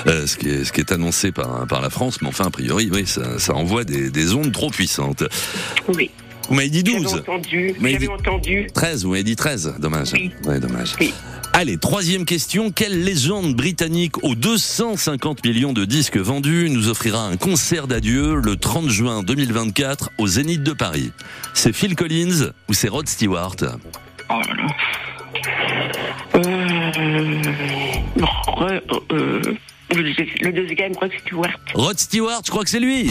euh, 0.07 0.27
ce 0.27 0.37
qui 0.37 0.49
est, 0.49 0.64
ce 0.64 0.73
qui 0.73 0.81
est 0.81 0.92
annoncé 0.92 1.33
par, 1.33 1.66
par 1.66 1.81
la 1.81 1.90
France. 1.90 2.20
Mais 2.23 2.29
enfin, 2.29 2.47
a 2.47 2.51
priori, 2.51 2.88
oui, 2.92 3.05
ça, 3.07 3.38
ça 3.38 3.55
envoie 3.55 3.85
des, 3.85 4.11
des 4.11 4.35
ondes 4.35 4.53
trop 4.53 4.70
puissantes. 4.70 5.25
Oui, 5.88 6.11
Vous 6.49 6.55
m'avez 6.55 6.68
dit 6.70 6.83
j'avais 6.85 6.99
12. 7.05 7.14
entendu. 7.14 7.75
Dit- 7.81 8.09
entendu. 8.09 8.66
13, 8.75 9.05
vous 9.05 9.11
m'avez 9.11 9.23
dit 9.25 9.37
13. 9.37 9.75
Dommage. 9.79 10.11
Oui. 10.12 10.31
Ouais, 10.44 10.61
dommage. 10.61 10.94
Oui. 11.01 11.12
Allez, 11.57 11.79
troisième 11.79 12.25
question. 12.25 12.73
Quelle 12.73 13.05
légende 13.05 13.55
britannique 13.55 14.23
aux 14.25 14.35
250 14.35 15.44
millions 15.44 15.73
de 15.73 15.85
disques 15.85 16.16
vendus 16.16 16.68
nous 16.68 16.88
offrira 16.88 17.27
un 17.29 17.37
concert 17.37 17.87
d'adieu 17.87 18.35
le 18.35 18.57
30 18.57 18.88
juin 18.90 19.23
2024 19.23 20.11
au 20.18 20.27
Zénith 20.27 20.64
de 20.64 20.73
Paris? 20.73 21.12
C'est 21.53 21.73
Phil 21.73 21.94
Collins 21.94 22.51
ou 22.68 22.75
c'est 22.75 22.88
Rod 22.88 23.09
Stewart? 23.09 23.55
Oh 24.31 24.33
là 24.33 24.55
là. 24.57 24.66
Euh, 27.14 27.40
re- 28.18 28.81
euh, 29.12 29.40
le, 29.94 30.03
le 30.46 30.53
deuxième, 30.53 30.92
Rod 31.00 31.11
Stewart. 31.24 31.48
Rod 31.74 31.98
Stewart, 31.98 32.40
je 32.44 32.50
crois 32.50 32.64
que 32.64 32.70
c'est 32.70 32.81
lui 32.81 33.11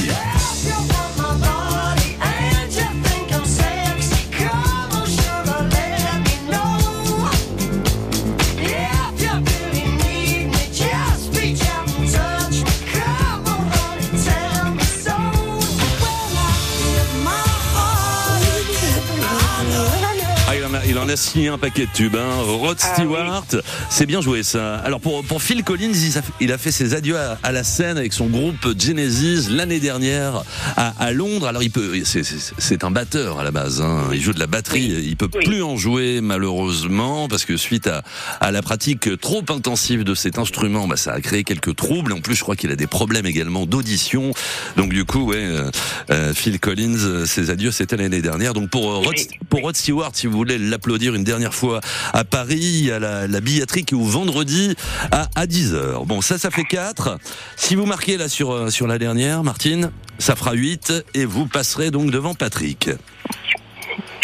il 21.13 21.15
en 21.15 21.17
a 21.17 21.17
signé 21.17 21.47
un 21.49 21.57
paquet 21.59 21.85
de 21.85 21.91
tubes. 21.93 22.15
Hein. 22.15 22.41
Rod 22.41 22.77
Ah 22.81 22.95
Stewart, 22.95 23.45
c'est 23.91 24.07
bien 24.07 24.19
joué 24.21 24.41
ça. 24.41 24.77
Alors 24.77 24.99
pour, 24.99 25.23
pour 25.23 25.43
Phil 25.43 25.63
Collins, 25.63 25.91
il 26.39 26.51
a, 26.51 26.57
fait 26.57 26.71
ses 26.71 26.95
adieux 26.95 27.17
à, 27.17 27.37
à 27.43 27.51
la 27.51 27.63
scène 27.63 27.97
avec 27.99 28.13
son 28.13 28.25
groupe 28.27 28.67
Genesis 28.79 29.47
l'année 29.51 29.79
dernière 29.79 30.43
à, 30.75 30.93
à 30.99 31.11
Londres. 31.11 31.45
Alors 31.47 31.61
il 31.61 31.69
peut, 31.69 32.01
c'est- 32.03 32.83
un 32.83 32.89
batteur 32.91 33.39
à 33.39 33.43
la 33.43 33.51
base. 33.51 33.79
Hein. 33.81 34.05
Il 34.11 34.21
joue 34.21 34.33
de 34.33 34.39
la 34.39 34.47
batterie. 34.47 35.03
Il 35.05 35.15
peut 35.15 35.29
Oui. 35.35 35.45
plus 35.45 35.61
en 35.61 35.77
jouer 35.77 36.19
malheureusement 36.21 37.27
parce 37.27 37.45
que 37.45 37.57
suite 37.57 37.85
à, 37.87 38.01
à 38.41 38.51
la 38.51 38.61
pratique 38.63 39.19
trop 39.21 39.43
intensive 39.49 40.03
de 40.03 40.15
cet 40.15 40.39
instrument, 40.39 40.87
bah, 40.87 40.97
ça 40.97 41.13
a 41.13 41.21
créé 41.21 41.43
quelques 41.43 41.75
troubles. 41.75 42.11
En 42.13 42.21
plus, 42.21 42.33
je 42.35 42.41
crois 42.41 42.55
qu'il 42.55 42.71
a 42.71 42.75
des 42.75 42.87
problèmes 42.87 43.25
également 43.27 43.65
d'audition. 43.67 44.33
Donc 44.77 44.89
du 44.91 45.05
coup, 45.05 45.25
ouais, 45.25 45.37
euh, 45.37 45.69
euh, 46.09 46.33
Phil 46.33 46.59
Collins, 46.59 46.97
euh, 46.97 47.25
ses 47.27 47.51
adieux, 47.51 47.71
c'était 47.71 47.97
l'année 47.97 48.21
dernière. 48.21 48.53
Donc 48.53 48.69
pour 48.71 48.85
Rod, 48.95 49.07
Oui. 49.15 49.27
pour 49.49 49.61
Rod 49.61 49.75
Stewart, 49.77 50.11
si 50.13 50.25
vous 50.27 50.35
voulez 50.37 50.57
l'applaudir 50.57 51.02
une 51.11 51.23
dernière 51.23 51.53
fois 51.53 51.81
à 52.13 52.23
Paris, 52.23 52.89
a 52.91 52.99
la, 52.99 53.27
la 53.27 53.41
billetterie 53.41 53.83
qui 53.83 53.95
vendredi 54.13 54.75
à, 55.11 55.27
à 55.35 55.45
10h. 55.45 56.05
Bon, 56.05 56.21
ça, 56.21 56.37
ça 56.37 56.51
fait 56.51 56.63
4. 56.63 57.17
Si 57.55 57.75
vous 57.75 57.85
marquez 57.85 58.17
là 58.17 58.29
sur, 58.29 58.51
euh, 58.51 58.69
sur 58.69 58.87
la 58.87 58.97
dernière, 58.97 59.43
Martine, 59.43 59.91
ça 60.19 60.35
fera 60.35 60.53
8 60.53 60.93
et 61.13 61.25
vous 61.25 61.45
passerez 61.47 61.91
donc 61.91 62.11
devant 62.11 62.33
Patrick. 62.33 62.89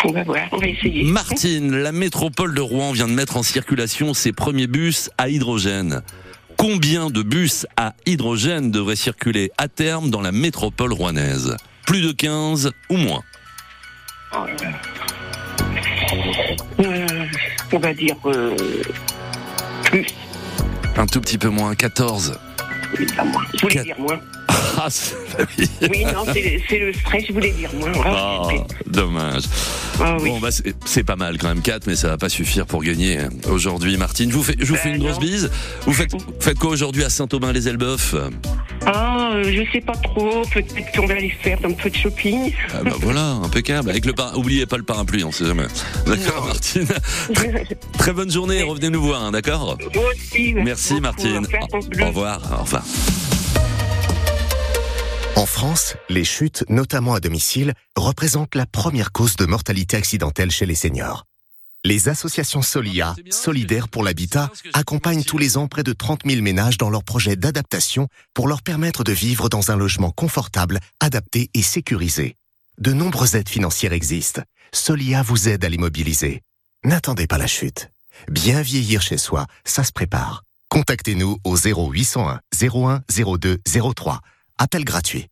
On 0.05 0.11
va 0.11 0.23
voir, 0.23 0.47
on 0.51 0.57
va 0.57 0.67
essayer. 0.67 1.03
Martine, 1.03 1.75
la 1.75 1.91
métropole 1.91 2.53
de 2.53 2.61
Rouen 2.61 2.93
vient 2.93 3.07
de 3.07 3.13
mettre 3.13 3.35
en 3.35 3.43
circulation 3.43 4.13
ses 4.13 4.31
premiers 4.31 4.67
bus 4.67 5.09
à 5.17 5.29
hydrogène. 5.29 6.01
Combien 6.57 7.09
de 7.09 7.21
bus 7.21 7.65
à 7.77 7.93
hydrogène 8.05 8.71
devraient 8.71 8.95
circuler 8.95 9.51
à 9.57 9.67
terme 9.67 10.09
dans 10.09 10.21
la 10.21 10.31
métropole 10.31 10.93
rouennaise? 10.93 11.57
Plus 11.85 12.01
de 12.01 12.11
15 12.11 12.71
ou 12.89 12.97
moins? 12.97 13.23
Oh 14.33 14.45
là 14.45 14.53
là. 14.61 14.71
Euh, 16.80 17.26
on 17.72 17.80
va 17.80 17.93
dire 17.93 18.15
euh, 18.26 18.56
plus. 19.84 20.06
Un 20.98 21.06
tout 21.06 21.22
petit 21.22 21.38
peu 21.38 21.50
moins, 21.50 21.76
14. 21.76 22.38
Oui, 22.98 23.06
pas 23.15 23.24
moins. 23.24 23.43
Je 23.54 23.62
voulais 23.62 23.84
dire 23.84 24.00
moins. 24.00 24.19
Ah, 24.81 24.88
c'est- 24.89 25.15
bah 25.38 25.45
oui. 25.57 25.69
Oui, 25.91 26.05
non, 26.05 26.23
c'est 26.33 26.79
le 26.79 26.93
stress, 26.93 27.25
je 27.27 27.33
voulais 27.33 27.51
dire 27.51 27.69
moins. 27.75 27.91
Ah, 28.05 28.47
dommage. 28.88 29.43
ah 30.01 30.17
oui. 30.21 30.29
Bon, 30.29 30.39
bah, 30.39 30.49
c'est 30.85 31.03
pas 31.03 31.15
mal 31.15 31.38
quand 31.38 31.49
même, 31.49 31.62
4, 31.62 31.85
mais 31.88 31.95
ça 31.95 32.07
va 32.07 32.17
pas 32.17 32.29
suffire 32.29 32.65
pour 32.65 32.81
gagner 32.83 33.19
hein, 33.19 33.29
aujourd'hui, 33.49 33.97
Martine. 33.97 34.31
Je 34.31 34.35
vous 34.35 34.43
fais, 34.43 34.55
je 34.59 34.65
vous 34.65 34.75
fais 34.75 34.89
Ben 34.89 34.95
une 34.95 35.03
grosse 35.03 35.19
bise. 35.19 35.51
Vous 35.85 35.93
faites, 35.93 36.57
quoi 36.59 36.69
aujourd'hui 36.71 37.03
à 37.03 37.09
Saint-Aubin-les-Elbeuf 37.09 38.15
Ah, 38.85 39.31
euh, 39.35 39.43
je 39.43 39.69
sais 39.71 39.81
pas 39.81 39.93
trop. 39.97 40.41
Peut-être 40.53 40.91
qu'on 40.95 41.05
va 41.07 41.15
aller 41.15 41.33
faire 41.41 41.59
un 41.63 41.71
peu 41.73 41.89
de 41.89 41.95
shopping. 41.95 42.53
ah 42.73 42.83
bah 42.83 42.91
voilà, 42.99 43.21
impeccable. 43.43 43.89
Avec 43.89 44.05
le 44.05 44.13
par... 44.13 44.38
Oubliez 44.38 44.65
pas 44.65 44.77
le 44.77 44.83
parapluie, 44.83 45.23
on 45.23 45.31
sait 45.31 45.45
jamais. 45.45 45.67
D'accord. 46.07 46.45
Martine. 46.47 46.88
Très 47.97 48.13
bonne 48.13 48.31
journée, 48.31 48.63
revenez 48.63 48.89
nous 48.89 49.01
voir, 49.01 49.23
hein, 49.23 49.31
d'accord? 49.31 49.77
Merci 50.55 50.93
beaucoup. 50.95 51.01
Martine. 51.01 51.45
Au 52.01 52.05
revoir. 52.07 52.41
Au 52.59 52.63
revoir. 52.63 52.83
En 55.39 55.45
France, 55.45 55.95
les 56.10 56.25
chutes, 56.25 56.65
notamment 56.67 57.13
à 57.13 57.21
domicile, 57.21 57.73
représentent 57.95 58.56
la 58.56 58.65
première 58.65 59.13
cause 59.13 59.38
de 59.38 59.45
mortalité 59.45 59.95
accidentelle 59.95 60.52
chez 60.52 60.65
les 60.65 60.75
seniors. 60.75 61.23
Les 61.86 62.10
associations 62.10 62.62
Solia, 62.62 63.15
solidaires 63.30 63.88
pour 63.88 64.04
l'habitat, 64.04 64.52
accompagnent 64.73 65.23
tous 65.23 65.38
les 65.38 65.56
ans 65.56 65.69
près 65.69 65.84
de 65.84 65.93
30 65.93 66.23
000 66.25 66.41
ménages 66.41 66.78
dans 66.78 66.89
leurs 66.89 67.06
projets 67.06 67.38
d'adaptation 67.38 68.10
pour 68.34 68.49
leur 68.49 68.62
permettre 68.62 69.06
de 69.06 69.13
vivre 69.13 69.47
dans 69.47 69.71
un 69.71 69.78
logement 69.78 70.12
confortable, 70.12 70.82
adapté 70.99 71.49
et 71.54 71.62
sécurisé. 71.62 72.36
De 72.78 72.91
nombreuses 72.91 73.36
aides 73.36 73.47
financières 73.47 73.93
existent. 73.93 74.41
Solia 74.73 75.23
vous 75.23 75.47
aide 75.47 75.63
à 75.63 75.69
les 75.69 75.78
mobiliser. 75.78 76.41
N'attendez 76.84 77.28
pas 77.28 77.38
la 77.38 77.47
chute. 77.47 77.91
Bien 78.30 78.62
vieillir 78.62 79.02
chez 79.02 79.17
soi, 79.17 79.47
ça 79.63 79.86
se 79.86 79.93
prépare. 79.93 80.43
Contactez-nous 80.67 81.38
au 81.45 81.56
0801 81.56 82.41
01 82.62 83.04
02 83.38 83.62
03. 83.95 84.19
Appel 84.62 84.84
gratuit. 84.84 85.28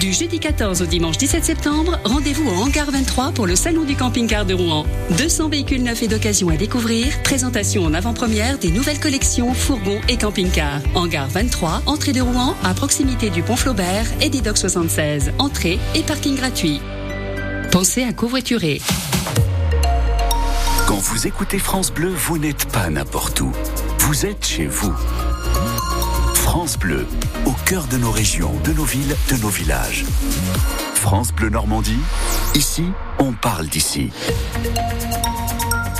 Du 0.00 0.14
jeudi 0.14 0.40
14 0.40 0.80
au 0.80 0.86
dimanche 0.86 1.18
17 1.18 1.44
septembre, 1.44 1.98
rendez-vous 2.04 2.48
au 2.48 2.54
Hangar 2.54 2.90
23 2.90 3.32
pour 3.32 3.46
le 3.46 3.54
Salon 3.54 3.84
du 3.84 3.96
camping-car 3.96 4.46
de 4.46 4.54
Rouen. 4.54 4.86
200 5.18 5.50
véhicules 5.50 5.82
neufs 5.82 6.02
et 6.02 6.08
d'occasion 6.08 6.48
à 6.48 6.56
découvrir, 6.56 7.22
présentation 7.22 7.84
en 7.84 7.92
avant-première 7.92 8.58
des 8.58 8.70
nouvelles 8.70 8.98
collections 8.98 9.52
fourgons 9.52 10.00
et 10.08 10.16
camping-cars. 10.16 10.80
Hangar 10.94 11.28
23, 11.28 11.82
entrée 11.84 12.12
de 12.12 12.22
Rouen, 12.22 12.56
à 12.64 12.72
proximité 12.72 13.28
du 13.28 13.42
pont 13.42 13.56
Flaubert 13.56 14.06
et 14.22 14.30
des 14.30 14.40
docks 14.40 14.56
76. 14.56 15.32
Entrée 15.38 15.78
et 15.94 16.02
parking 16.02 16.36
gratuit. 16.36 16.80
Pensez 17.70 18.04
à 18.04 18.14
covoiturer. 18.14 18.80
Quand 20.86 20.98
vous 20.98 21.26
écoutez 21.26 21.58
France 21.58 21.92
Bleu, 21.92 22.08
vous 22.08 22.38
n'êtes 22.38 22.72
pas 22.72 22.88
n'importe 22.88 23.42
où. 23.42 23.52
Vous 23.98 24.24
êtes 24.24 24.46
chez 24.46 24.66
vous. 24.66 24.94
France 26.50 26.78
Bleu, 26.78 27.04
au 27.44 27.52
cœur 27.66 27.86
de 27.88 27.98
nos 27.98 28.10
régions, 28.10 28.54
de 28.64 28.72
nos 28.72 28.84
villes, 28.84 29.14
de 29.30 29.36
nos 29.42 29.50
villages. 29.50 30.06
France 30.94 31.30
Bleu 31.30 31.50
Normandie, 31.50 32.00
ici, 32.54 32.84
on 33.18 33.32
parle 33.32 33.66
d'ici. 33.66 34.08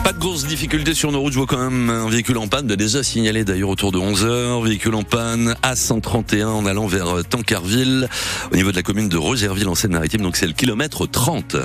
Pas 0.03 0.15
de 0.15 0.19
grosses 0.19 0.47
difficultés 0.47 0.95
sur 0.95 1.13
nos 1.13 1.21
routes. 1.21 1.35
Je 1.35 1.39
vois 1.39 1.47
quand 1.47 1.71
même 1.71 1.91
un 1.91 2.09
véhicule 2.09 2.39
en 2.39 2.49
panne. 2.49 2.67
déjà 2.67 3.03
signalé 3.03 3.45
d'ailleurs 3.45 3.69
autour 3.69 3.93
de 3.93 3.99
11 3.99 4.25
heures. 4.25 4.63
Véhicule 4.63 4.95
en 4.95 5.03
panne 5.03 5.55
à 5.63 5.77
131 5.77 6.49
en 6.49 6.65
allant 6.65 6.87
vers 6.87 7.23
Tancarville, 7.29 8.09
au 8.51 8.57
niveau 8.57 8.71
de 8.71 8.77
la 8.77 8.83
commune 8.83 9.11
de 9.11 9.19
Rogerville 9.19 9.69
en 9.69 9.75
Seine-Maritime. 9.75 10.23
Donc 10.23 10.39
c'est 10.39 10.47
le 10.47 10.55
kilomètre 10.55 11.07
30. 11.07 11.57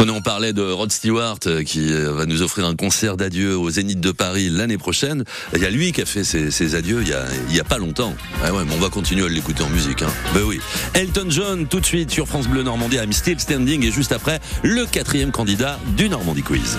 Tenez, 0.00 0.12
on 0.12 0.22
parlait 0.22 0.54
de 0.54 0.62
Rod 0.62 0.90
Stewart 0.90 1.40
euh, 1.44 1.62
qui 1.62 1.92
euh, 1.92 2.10
va 2.14 2.24
nous 2.24 2.40
offrir 2.40 2.64
un 2.64 2.74
concert 2.74 3.18
d'adieu 3.18 3.54
au 3.58 3.68
Zénith 3.68 4.00
de 4.00 4.12
Paris 4.12 4.48
l'année 4.48 4.78
prochaine. 4.78 5.24
Il 5.54 5.60
y 5.60 5.66
a 5.66 5.70
lui 5.70 5.92
qui 5.92 6.00
a 6.00 6.06
fait 6.06 6.24
ses, 6.24 6.74
adieux 6.74 7.02
il 7.02 7.54
y 7.54 7.60
a, 7.60 7.64
pas 7.64 7.76
longtemps. 7.76 8.14
Ah 8.42 8.50
ouais, 8.50 8.64
mais 8.64 8.72
on 8.74 8.78
va 8.78 8.88
continuer 8.88 9.26
à 9.26 9.28
l'écouter 9.28 9.62
en 9.62 9.68
musique. 9.68 10.00
Hein. 10.00 10.10
Ben 10.32 10.40
oui. 10.46 10.58
Elton 10.94 11.26
John 11.28 11.66
tout 11.66 11.80
de 11.80 11.84
suite 11.84 12.10
sur 12.10 12.26
France 12.26 12.48
Bleu 12.48 12.62
Normandie. 12.62 12.96
I'm 12.96 13.12
still 13.12 13.38
standing 13.38 13.84
et 13.84 13.90
juste 13.90 14.12
après 14.12 14.40
le 14.62 14.86
quatrième 14.86 15.32
candidat 15.32 15.78
du 15.98 16.08
Normandie 16.08 16.44
Quiz. 16.44 16.78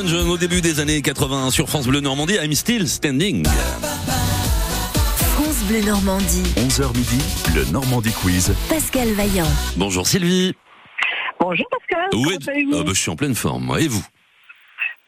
Elton 0.00 0.08
John 0.08 0.28
au 0.30 0.38
début 0.38 0.62
des 0.62 0.80
années 0.80 1.02
80 1.02 1.50
sur 1.50 1.68
France 1.68 1.86
Bleu 1.86 2.00
Normandie, 2.00 2.36
I'm 2.42 2.54
Still 2.54 2.88
Standing. 2.88 3.44
France 5.34 5.62
Bleu 5.68 5.82
Normandie. 5.82 6.42
11h 6.56 6.96
midi, 6.96 7.18
le 7.54 7.70
Normandie 7.70 8.12
Quiz. 8.12 8.54
Pascal 8.70 9.08
Vaillant. 9.12 9.46
Bonjour 9.76 10.06
Sylvie. 10.06 10.54
Bonjour 11.38 11.66
Pascal. 11.70 12.08
Allez-vous 12.48 12.78
Ah 12.78 12.82
bah, 12.82 12.92
Je 12.94 12.98
suis 12.98 13.10
en 13.10 13.16
pleine 13.16 13.34
forme, 13.34 13.64
moi. 13.64 13.78
Et 13.82 13.88
vous? 13.88 14.02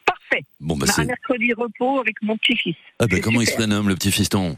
Parfait. 0.05 0.43
Bon, 0.59 0.75
bah 0.77 0.85
Bah, 0.85 0.93
c'est. 0.95 1.01
un 1.01 1.05
mercredi 1.05 1.53
repos 1.53 1.99
avec 1.99 2.15
mon 2.21 2.37
petit-fils. 2.37 2.75
Ah 2.99 3.07
bah, 3.07 3.19
comment 3.19 3.41
il 3.41 3.45
se 3.47 3.53
super. 3.53 3.65
prénomme, 3.65 3.89
le 3.89 3.95
petit 3.95 4.11
fiston 4.11 4.57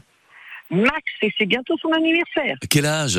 Max, 0.70 1.02
et 1.22 1.32
c'est 1.38 1.46
bientôt 1.46 1.76
son 1.80 1.92
anniversaire. 1.92 2.56
Quel 2.68 2.84
âge? 2.84 3.18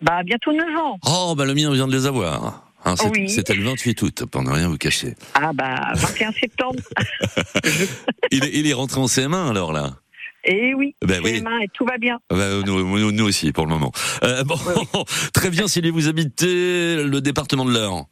Bah, 0.00 0.22
bientôt 0.24 0.52
9 0.52 0.64
ans. 0.78 0.98
Oh, 1.06 1.34
bah 1.36 1.44
le 1.44 1.52
mien 1.54 1.70
vient 1.72 1.86
de 1.88 1.92
les 1.94 2.06
avoir. 2.06 2.67
Hein, 2.84 2.94
c'est- 2.96 3.08
Oui. 3.10 3.28
C'était 3.28 3.54
le 3.54 3.64
28 3.64 4.02
août, 4.02 4.24
pour 4.30 4.42
ne 4.42 4.50
rien 4.50 4.68
vous 4.68 4.78
cacher. 4.78 5.14
Ah, 5.34 5.52
bah, 5.52 5.92
21 5.94 6.32
septembre. 6.32 6.80
Il 8.30 8.44
est, 8.44 8.50
il 8.54 8.66
est 8.68 8.72
rentré 8.74 9.00
en 9.00 9.06
CM1 9.06 9.50
alors 9.50 9.72
là? 9.72 9.94
Et 10.44 10.72
oui, 10.74 10.94
Ben 11.04 11.20
oui. 11.22 11.40
mains 11.42 11.58
et 11.60 11.68
tout 11.74 11.84
va 11.84 11.98
bien. 11.98 12.18
Bah, 12.30 12.36
nous, 12.64 12.98
nous- 12.98 13.12
nous 13.12 13.24
aussi 13.24 13.52
pour 13.52 13.66
le 13.66 13.70
moment. 13.72 13.92
Euh, 14.22 14.44
bon, 14.44 14.56
très 15.34 15.50
bien 15.50 15.66
Sylvie, 15.66 15.90
vous 15.90 16.08
habitez 16.08 17.02
le 17.02 17.20
département 17.20 17.64
de 17.64 17.72
l'Eure. 17.72 18.06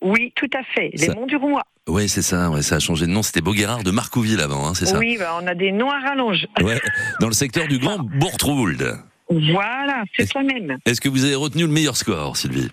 Oui, 0.00 0.32
tout 0.36 0.48
à 0.54 0.62
fait. 0.74 0.90
Les 0.94 1.06
Ça- 1.06 1.14
monts 1.14 1.26
du 1.26 1.36
Roumois. 1.36 1.62
Ouais, 1.88 2.06
c'est 2.08 2.22
ça, 2.22 2.48
ouais, 2.50 2.62
ça 2.62 2.76
a 2.76 2.78
changé 2.78 3.06
de 3.06 3.10
nom, 3.10 3.22
c'était 3.22 3.40
Beauguérard 3.40 3.82
de 3.82 3.90
Marcouville 3.90 4.40
avant, 4.40 4.68
hein, 4.68 4.74
c'est 4.74 4.86
ça? 4.86 4.98
Oui, 4.98 5.16
bah, 5.18 5.36
on 5.42 5.46
a 5.48 5.54
des 5.54 5.72
noms 5.72 5.90
à 5.90 5.98
rallonge. 5.98 6.46
Ouais, 6.62 6.80
dans 7.20 7.26
le 7.26 7.32
secteur 7.34 7.66
du 7.66 7.78
Grand 7.78 7.98
Bourtrould. 7.98 8.98
Voilà, 9.28 10.04
c'est 10.16 10.30
ça 10.30 10.42
même. 10.42 10.78
Est-ce 10.86 11.00
que 11.00 11.08
vous 11.08 11.24
avez 11.24 11.34
retenu 11.34 11.62
le 11.62 11.68
meilleur 11.72 11.96
score, 11.96 12.36
Sylvie? 12.36 12.68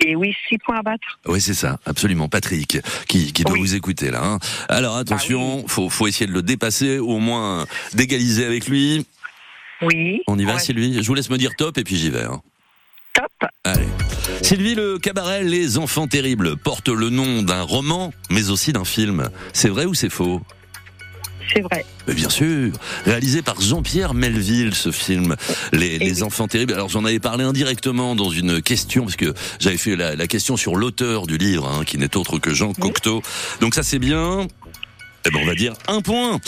Et 0.00 0.14
oui, 0.14 0.34
6 0.48 0.58
points 0.58 0.78
à 0.78 0.82
battre. 0.82 1.18
Oui, 1.26 1.40
c'est 1.40 1.54
ça, 1.54 1.78
absolument. 1.84 2.28
Patrick, 2.28 2.78
qui, 3.08 3.32
qui 3.32 3.42
doit 3.44 3.54
Oui. 3.54 3.60
vous 3.60 3.74
écouter 3.74 4.10
là. 4.10 4.22
hein. 4.24 4.38
Alors 4.68 4.96
attention, 4.96 5.66
faut, 5.66 5.88
faut 5.88 6.06
essayer 6.06 6.26
de 6.26 6.32
le 6.32 6.42
dépasser, 6.42 6.98
ou 6.98 7.10
au 7.12 7.18
moins 7.18 7.66
d'égaliser 7.94 8.44
avec 8.46 8.68
lui. 8.68 9.04
Oui. 9.82 10.20
On 10.26 10.38
y 10.38 10.44
va, 10.44 10.54
Ouais. 10.54 10.58
Sylvie 10.60 11.02
Je 11.02 11.06
vous 11.06 11.14
laisse 11.14 11.30
me 11.30 11.38
dire 11.38 11.54
top 11.56 11.78
et 11.78 11.84
puis 11.84 11.96
j'y 11.96 12.10
vais. 12.10 12.24
hein. 12.24 12.40
Top. 13.14 13.50
Allez. 13.64 13.86
Sylvie, 14.42 14.74
le 14.76 14.98
cabaret 14.98 15.42
Les 15.42 15.78
Enfants 15.78 16.06
Terribles 16.06 16.56
porte 16.56 16.88
le 16.88 17.10
nom 17.10 17.42
d'un 17.42 17.62
roman, 17.62 18.12
mais 18.30 18.50
aussi 18.50 18.72
d'un 18.72 18.84
film. 18.84 19.28
C'est 19.52 19.68
vrai 19.68 19.84
ou 19.84 19.94
c'est 19.94 20.10
faux? 20.10 20.40
C'est 21.52 21.60
vrai. 21.60 21.84
Mais 22.06 22.14
bien 22.14 22.28
sûr, 22.30 22.72
réalisé 23.04 23.42
par 23.42 23.60
Jean-Pierre 23.60 24.14
Melville, 24.14 24.74
ce 24.74 24.90
film, 24.90 25.36
Les, 25.72 25.98
Les 25.98 26.22
Enfants 26.22 26.48
Terribles. 26.48 26.74
Alors 26.74 26.88
j'en 26.88 27.04
avais 27.04 27.18
parlé 27.18 27.44
indirectement 27.44 28.14
dans 28.14 28.30
une 28.30 28.60
question, 28.60 29.04
parce 29.04 29.16
que 29.16 29.32
j'avais 29.58 29.78
fait 29.78 29.96
la, 29.96 30.14
la 30.14 30.26
question 30.26 30.56
sur 30.56 30.76
l'auteur 30.76 31.26
du 31.26 31.38
livre, 31.38 31.68
hein, 31.68 31.84
qui 31.84 31.98
n'est 31.98 32.16
autre 32.16 32.38
que 32.38 32.52
Jean 32.52 32.72
Cocteau. 32.72 33.22
Donc 33.60 33.74
ça 33.74 33.82
c'est 33.82 33.98
bien. 33.98 34.46
Eh 35.26 35.30
ben 35.30 35.40
on 35.42 35.46
va 35.46 35.54
dire 35.54 35.74
un 35.88 36.00
point. 36.00 36.40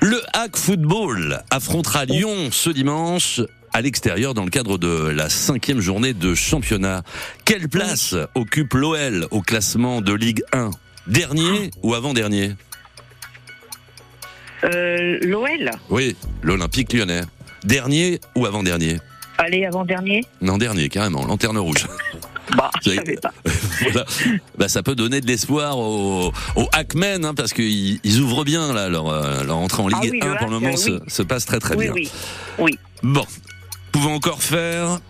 Le 0.00 0.22
Hack 0.32 0.56
Football 0.56 1.42
affrontera 1.50 2.04
Lyon 2.04 2.50
ce 2.50 2.70
dimanche 2.70 3.40
à 3.72 3.82
l'extérieur 3.82 4.32
dans 4.32 4.44
le 4.44 4.50
cadre 4.50 4.78
de 4.78 5.08
la 5.08 5.28
cinquième 5.28 5.80
journée 5.80 6.14
de 6.14 6.34
championnat. 6.34 7.02
Quelle 7.44 7.68
place 7.68 8.14
occupe 8.34 8.72
l'OL 8.72 9.26
au 9.30 9.42
classement 9.42 10.00
de 10.00 10.14
Ligue 10.14 10.42
1 10.52 10.70
Dernier 11.06 11.70
ou 11.82 11.94
avant-dernier? 11.94 12.54
Euh, 14.66 15.18
L'OL. 15.22 15.70
Oui, 15.90 16.16
l'Olympique 16.42 16.92
lyonnais. 16.92 17.22
Dernier 17.64 18.20
ou 18.34 18.46
avant-dernier 18.46 18.98
Allez, 19.38 19.64
avant-dernier. 19.66 20.24
Non, 20.40 20.56
dernier, 20.56 20.88
carrément, 20.88 21.24
lanterne 21.24 21.58
rouge. 21.58 21.86
Bah, 22.56 22.70
je 22.80 22.90
Vous 22.90 22.96
savais 22.96 23.16
pas. 23.16 23.32
voilà. 23.82 24.04
Bah, 24.56 24.68
ça 24.68 24.84
peut 24.84 24.94
donner 24.94 25.20
de 25.20 25.26
l'espoir 25.26 25.76
aux, 25.78 26.32
aux 26.54 26.68
Hackmen, 26.72 27.24
hein, 27.24 27.34
parce 27.34 27.52
qu'ils 27.52 27.98
ils 28.04 28.20
ouvrent 28.20 28.44
bien 28.44 28.72
là, 28.72 28.88
leur, 28.88 29.08
euh, 29.08 29.42
leur 29.42 29.56
entrée 29.56 29.82
en 29.82 29.88
Ligue 29.88 29.98
Ah 30.00 30.06
oui, 30.12 30.20
1 30.22 30.26
le 30.28 30.36
pour 30.36 30.50
le 30.50 30.60
moment 30.60 30.74
euh, 30.88 31.00
se, 31.08 31.22
passe 31.22 31.44
très 31.44 31.58
très 31.58 31.74
oui, 31.74 31.86
bien. 31.86 31.92
oui. 31.92 32.10
Oui. 32.60 32.78
Bon, 33.02 33.26
pouvons 33.90 34.14
encore 34.14 34.40
faire 34.40 35.00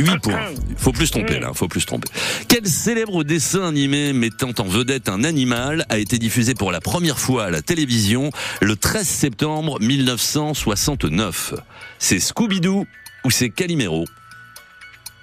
8 0.00 0.18
points. 0.20 0.40
Faut 0.76 0.92
plus 0.92 1.06
se 1.06 1.12
tromper 1.12 1.38
là, 1.38 1.52
faut 1.54 1.68
plus 1.68 1.84
tromper. 1.84 2.08
Quel 2.48 2.66
célèbre 2.66 3.24
dessin 3.24 3.66
animé 3.66 4.12
mettant 4.12 4.52
en 4.58 4.64
vedette 4.64 5.08
un 5.08 5.24
animal 5.24 5.84
a 5.88 5.98
été 5.98 6.18
diffusé 6.18 6.54
pour 6.54 6.72
la 6.72 6.80
première 6.80 7.18
fois 7.18 7.44
à 7.44 7.50
la 7.50 7.62
télévision 7.62 8.30
le 8.60 8.76
13 8.76 9.06
septembre 9.06 9.80
1969 9.80 11.54
C'est 11.98 12.18
Scooby-Doo 12.18 12.86
ou 13.24 13.30
c'est 13.30 13.50
Calimero? 13.50 14.04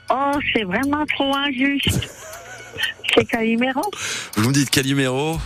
Oh, 0.10 0.32
c'est 0.54 0.63
vraiment 0.63 1.06
trop 1.06 1.36
injuste. 1.36 2.08
c'est 3.16 3.26
Calimero? 3.26 3.90
Vous 4.36 4.50
me 4.50 4.54
dites 4.54 4.70
Calimero? 4.70 5.40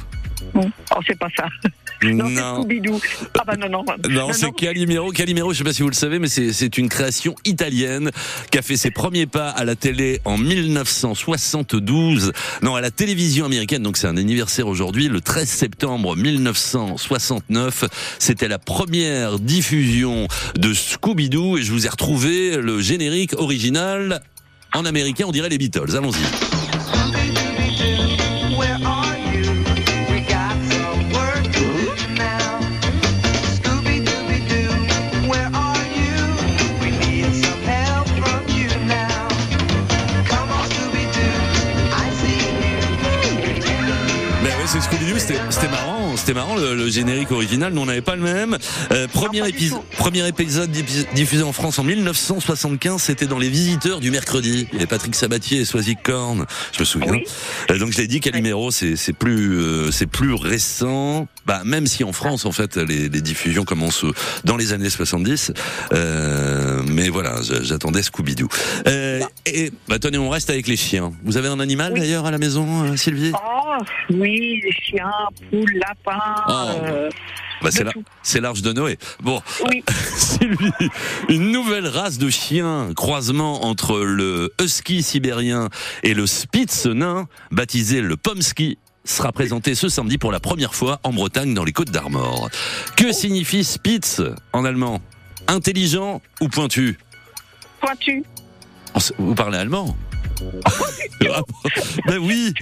Oh, 0.56 1.00
c'est 1.08 1.18
pas 1.18 1.30
ça. 1.36 1.46
Non, 2.04 2.26
c'est 2.30 2.42
Non. 2.42 2.64
Scooby-Doo. 2.64 3.00
Ah 3.40 3.44
bah 3.46 3.56
non, 3.58 3.70
non. 3.70 3.86
Non, 4.10 4.34
c'est 4.34 4.52
Calimero. 4.56 5.12
Calimero, 5.12 5.54
je 5.54 5.60
sais 5.60 5.64
pas 5.64 5.72
si 5.72 5.84
vous 5.84 5.88
le 5.90 5.94
savez, 5.94 6.18
mais 6.18 6.28
c'est 6.28 6.52
c'est 6.52 6.80
une 6.80 6.90
création 6.90 7.36
italienne 7.46 8.10
qui 8.50 8.58
a 8.58 8.64
fait 8.64 8.76
ses 8.76 8.90
premiers 8.90 9.28
pas 9.28 9.50
à 9.50 9.66
la 9.66 9.76
télé 9.76 10.20
en 10.26 10.36
1972. 10.40 12.32
Non, 12.64 12.74
à 12.74 12.82
la 12.82 12.90
télévision 12.90 13.46
américaine. 13.46 13.84
Donc 13.84 13.98
c'est 13.98 14.08
un 14.08 14.18
anniversaire 14.18 14.68
aujourd'hui, 14.68 15.10
le 15.10 15.22
13 15.22 15.48
septembre 15.48 16.16
1969. 16.16 17.86
C'était 18.18 18.48
la 18.48 18.58
première 18.58 19.38
diffusion 19.38 20.28
de 20.56 20.74
Scooby-Doo 20.74 21.60
et 21.60 21.62
je 21.62 21.72
vous 21.72 21.86
ai 21.86 21.90
retrouvé 21.90 22.58
le 22.58 22.82
générique 22.82 23.34
original 23.38 24.22
en 24.74 24.86
américain. 24.86 25.26
On 25.28 25.32
dirait 25.32 25.50
les 25.50 25.60
Beatles. 25.60 25.96
Allons-y. 25.96 26.51
C'était 46.32 46.40
marrant 46.40 46.56
le, 46.56 46.76
le 46.76 46.90
générique 46.90 47.30
original, 47.32 47.74
nous 47.74 47.82
on 47.82 47.86
n'avait 47.88 48.00
pas 48.00 48.16
le 48.16 48.22
même. 48.22 48.58
Euh, 48.94 49.06
premier, 49.10 49.46
épisode, 49.50 49.82
premier 49.98 50.26
épisode 50.26 50.72
diffus- 50.72 51.06
diffusé 51.14 51.44
en 51.44 51.52
France 51.52 51.78
en 51.78 51.84
1975, 51.84 53.02
c'était 53.02 53.26
dans 53.28 53.38
Les 53.38 53.50
Visiteurs 53.50 54.00
du 54.00 54.12
mercredi. 54.12 54.66
Il 54.72 54.76
y 54.76 54.78
avait 54.78 54.88
Patrick 54.88 55.14
Sabatier 55.14 55.60
et 55.60 55.66
Swazik 55.66 56.02
Korn, 56.04 56.46
je 56.72 56.80
me 56.80 56.86
souviens. 56.86 57.20
Euh, 57.70 57.78
donc 57.78 57.92
je 57.92 57.98
l'ai 57.98 58.08
dit, 58.08 58.22
Calimero, 58.22 58.72
c'est 58.72 58.96
c'est 58.96 59.12
plus, 59.12 59.58
euh, 59.60 59.92
c'est 59.92 60.08
plus 60.08 60.34
récent. 60.34 61.28
Bah, 61.46 61.62
même 61.66 61.88
si 61.88 62.04
en 62.04 62.14
France, 62.14 62.46
en 62.46 62.52
fait, 62.52 62.78
les, 62.78 63.10
les 63.10 63.22
diffusions 63.22 63.64
commencent 63.66 64.06
dans 64.44 64.58
les 64.58 64.74
années 64.74 64.90
70. 64.90 65.52
Euh, 65.94 66.82
mais 66.88 67.10
voilà, 67.10 67.36
j'attendais 67.62 68.02
Scooby-Doo. 68.02 68.48
Euh, 68.88 69.22
et 69.46 69.72
bah, 69.88 69.98
tenez, 70.00 70.18
on 70.18 70.30
reste 70.30 70.50
avec 70.50 70.68
les 70.68 70.78
chiens. 70.78 71.12
Vous 71.24 71.38
avez 71.38 71.48
un 71.48 71.60
animal 71.60 71.94
d'ailleurs 71.94 72.26
à 72.26 72.32
la 72.32 72.38
maison, 72.38 72.84
euh, 72.86 72.96
Sylvie? 72.96 73.32
Oh, 73.34 73.78
oui, 74.12 74.62
les 74.64 74.72
chiens, 74.72 75.12
poules, 75.50 75.74
lapins. 75.80 76.36
Oh. 76.48 76.52
euh, 76.86 77.10
Bah, 77.62 77.70
c'est 77.72 77.84
la- 77.84 77.92
c'est 78.24 78.40
l'arche 78.42 78.62
de 78.62 78.74
Noé. 78.74 78.98
Bon, 79.22 79.42
Oui. 79.70 79.84
Sylvie, 80.16 80.72
une 81.30 81.52
nouvelle 81.52 81.88
race 81.88 82.18
de 82.18 82.30
chiens, 82.30 82.90
croisement 82.96 83.66
entre 83.66 84.00
le 84.00 84.52
husky 84.62 85.04
sibérien 85.04 85.70
et 86.04 86.14
le 86.14 86.26
spitz 86.28 86.86
nain, 86.88 87.28
baptisé 87.52 88.02
le 88.02 88.18
pomsky, 88.18 88.78
sera 89.04 89.32
présenté 89.32 89.76
ce 89.76 89.90
samedi 89.90 90.18
pour 90.18 90.32
la 90.32 90.40
première 90.40 90.74
fois 90.74 91.00
en 91.04 91.12
Bretagne 91.12 91.54
dans 91.54 91.64
les 91.64 91.74
Côtes 91.74 91.92
d'Armor. 91.92 92.50
Que 92.96 93.12
signifie 93.12 93.64
spitz 93.64 94.22
en 94.54 94.66
allemand? 94.66 95.02
Intelligent 95.48 96.22
ou 96.40 96.48
pointu? 96.48 97.00
Pointu. 97.80 98.24
Vous 99.18 99.36
parlez 99.36 99.58
allemand? 99.58 99.96
Ben 102.08 102.18
oui, 102.20 102.54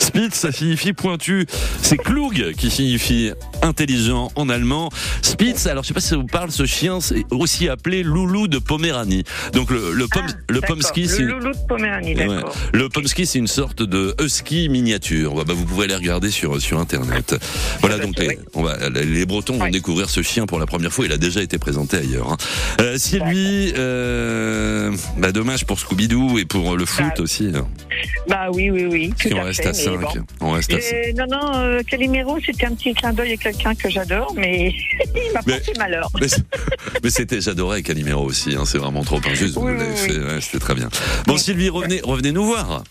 Spitz, 0.00 0.34
ça 0.34 0.52
signifie 0.52 0.92
pointu. 0.92 1.46
C'est 1.82 1.96
Klug 1.96 2.54
qui 2.56 2.70
signifie 2.70 3.30
intelligent 3.62 4.30
en 4.34 4.48
allemand. 4.48 4.90
Spitz, 5.22 5.66
alors 5.66 5.82
je 5.84 5.88
sais 5.88 5.94
pas 5.94 6.00
si 6.00 6.08
ça 6.08 6.16
vous 6.16 6.26
parle, 6.26 6.50
ce 6.50 6.64
chien, 6.66 7.00
c'est 7.00 7.24
aussi 7.30 7.68
appelé 7.68 8.02
loulou 8.02 8.48
de 8.48 8.58
Poméranie. 8.58 9.24
Donc 9.52 9.70
le, 9.70 9.92
le, 9.92 10.06
pom, 10.08 10.22
le 10.48 10.60
D'accord. 10.60 10.76
pomsky, 10.76 11.08
c'est 11.08 11.22
Le 11.22 11.34
loulou 11.34 11.52
de 11.52 11.66
Poméranie, 11.68 12.14
Ouais. 12.16 12.26
d'accord. 12.26 12.54
Le 12.72 12.88
pomsky, 12.88 13.26
c'est 13.26 13.38
une 13.38 13.46
sorte 13.46 13.82
de 13.82 14.14
husky 14.20 14.68
miniature. 14.68 15.44
Bah, 15.44 15.52
vous 15.54 15.64
pouvez 15.64 15.84
aller 15.84 15.96
regarder 15.96 16.30
sur 16.30 16.60
sur 16.60 16.78
internet. 16.78 17.36
Voilà 17.80 17.98
donc 17.98 18.18
les, 18.18 18.38
on 18.54 18.62
va, 18.62 18.88
les 18.90 19.26
Bretons 19.26 19.58
vont 19.58 19.68
découvrir 19.70 20.08
ce 20.10 20.22
chien 20.22 20.46
pour 20.46 20.58
la 20.58 20.66
première 20.66 20.92
fois. 20.92 21.04
Il 21.04 21.12
a 21.12 21.18
déjà 21.18 21.42
été 21.42 21.58
présenté 21.58 21.98
ailleurs. 21.98 22.32
hein. 22.32 22.36
Euh, 22.80 22.98
Sylvie, 22.98 23.72
euh, 23.76 24.92
bah, 25.18 25.32
dommage 25.32 25.66
pour 25.66 25.78
Scooby 25.78 26.08
Doo 26.08 26.38
et 26.38 26.44
pour 26.44 26.76
le 26.76 26.86
foot. 26.86 27.17
Aussi. 27.20 27.50
hein. 27.54 27.66
Bah 28.28 28.48
oui, 28.52 28.70
oui, 28.70 28.86
oui, 28.86 29.10
tout 29.18 29.28
Si 29.28 29.34
on 29.34 29.38
à 29.40 29.44
reste 29.44 29.62
fait. 29.62 29.68
à 29.68 29.72
mais 29.72 29.78
5. 29.78 30.00
bon. 30.00 30.08
On 30.40 30.50
reste 30.52 30.72
à 30.72 30.80
5. 30.80 30.94
Euh, 30.94 31.12
non, 31.16 31.26
non, 31.30 31.52
euh, 31.56 31.82
Calimero, 31.82 32.38
c'était 32.44 32.66
un 32.66 32.74
petit 32.74 32.94
clin 32.94 33.12
d'œil 33.12 33.32
à 33.32 33.36
quelqu'un 33.36 33.74
que 33.74 33.88
j'adore, 33.88 34.32
mais 34.36 34.72
il 35.14 35.32
m'a 35.32 35.42
porté 35.42 35.72
malheur. 35.78 36.08
Mais, 37.02 37.10
c'était, 37.10 37.40
j'adorais 37.40 37.82
Calimero 37.82 38.24
aussi, 38.24 38.54
hein, 38.54 38.64
c'est 38.66 38.78
vraiment 38.78 39.02
trop 39.04 39.20
injuste. 39.26 39.54
vous 39.54 39.66
Oui, 39.66 39.72
ouais, 39.72 40.40
c'était 40.40 40.58
très 40.58 40.74
bien. 40.74 40.88
Bon, 41.26 41.36
Sylvie, 41.36 41.68
revenez, 41.68 42.00
revenez 42.02 42.32
nous 42.32 42.44
voir. 42.44 42.84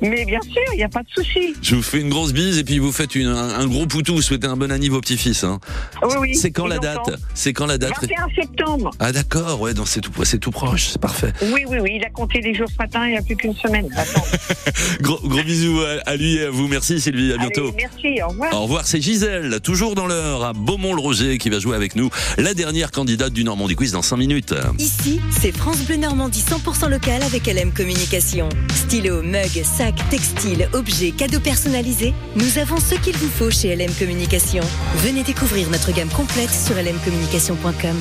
Mais 0.00 0.24
bien 0.24 0.40
sûr, 0.40 0.62
il 0.72 0.78
n'y 0.78 0.82
a 0.82 0.88
pas 0.88 1.02
de 1.02 1.08
souci. 1.14 1.54
Je 1.62 1.76
vous 1.76 1.82
fais 1.82 2.00
une 2.00 2.08
grosse 2.08 2.32
bise 2.32 2.58
et 2.58 2.64
puis 2.64 2.80
vous 2.80 2.90
faites 2.90 3.14
une- 3.14 3.28
un, 3.28 3.60
un 3.60 3.66
gros 3.68 3.86
poutou. 3.86 4.20
Souhaitez 4.20 4.48
un 4.48 4.56
bon 4.56 4.72
anniv 4.72 4.94
au 4.94 5.00
petit-fils. 5.00 5.44
Hein. 5.44 5.60
Oui, 6.02 6.14
oui. 6.18 6.34
C'est 6.34 6.50
quand 6.50 6.66
la 6.66 6.78
date? 6.78 7.08
C'est 7.34 7.52
quand 7.52 7.66
la 7.66 7.78
date 7.78 7.92
21 8.00 8.26
septembre. 8.34 8.90
Ah 8.98 9.12
d'accord, 9.12 9.60
ouais, 9.60 9.70
c'est 9.86 10.00
tout, 10.00 10.10
c'est 10.24 10.38
tout 10.38 10.50
proche, 10.50 10.88
c'est 10.88 11.00
parfait. 11.00 11.32
Oui, 11.42 11.64
oui, 11.68 11.78
oui, 11.80 11.92
il 12.00 12.04
a 12.04 12.10
compté 12.10 12.40
les 12.40 12.52
jours 12.52 12.66
ce 12.68 12.76
matin, 12.78 13.06
il 13.06 13.12
n'y 13.12 13.16
a 13.18 13.22
plus 13.22 13.36
qu'une 13.36 13.54
semaine. 13.54 13.71
Gros, 15.00 15.18
gros 15.22 15.42
bisous 15.42 15.80
à, 15.80 16.10
à 16.10 16.16
lui 16.16 16.36
et 16.36 16.44
à 16.44 16.50
vous. 16.50 16.68
Merci 16.68 17.00
Sylvie, 17.00 17.32
à 17.32 17.36
bientôt. 17.38 17.68
Allez, 17.68 17.88
merci, 17.90 18.22
au 18.22 18.28
revoir. 18.28 18.54
Au 18.54 18.62
revoir, 18.62 18.86
c'est 18.86 19.00
Gisèle, 19.00 19.60
toujours 19.62 19.94
dans 19.94 20.06
l'heure, 20.06 20.44
à 20.44 20.52
Beaumont-le-Roger, 20.52 21.38
qui 21.38 21.50
va 21.50 21.58
jouer 21.58 21.76
avec 21.76 21.96
nous, 21.96 22.10
la 22.38 22.54
dernière 22.54 22.90
candidate 22.90 23.32
du 23.32 23.44
Normandie 23.44 23.74
Quiz 23.74 23.92
dans 23.92 24.02
5 24.02 24.16
minutes. 24.16 24.54
Ici, 24.78 25.20
c'est 25.40 25.52
France 25.52 25.78
Bleu 25.86 25.96
Normandie 25.96 26.44
100% 26.48 26.88
local 26.88 27.22
avec 27.22 27.46
LM 27.46 27.72
Communication. 27.72 28.48
Stylo, 28.74 29.22
mug, 29.22 29.62
sac, 29.64 29.94
textile, 30.10 30.68
objets, 30.72 31.10
cadeaux 31.10 31.40
personnalisés. 31.40 32.14
Nous 32.36 32.58
avons 32.58 32.78
ce 32.78 32.94
qu'il 32.96 33.16
vous 33.16 33.30
faut 33.30 33.50
chez 33.50 33.74
LM 33.74 33.92
Communication. 33.98 34.62
Venez 34.98 35.22
découvrir 35.22 35.68
notre 35.70 35.92
gamme 35.92 36.10
complète 36.10 36.50
sur 36.50 36.74
lmcommunication.com. 36.74 37.96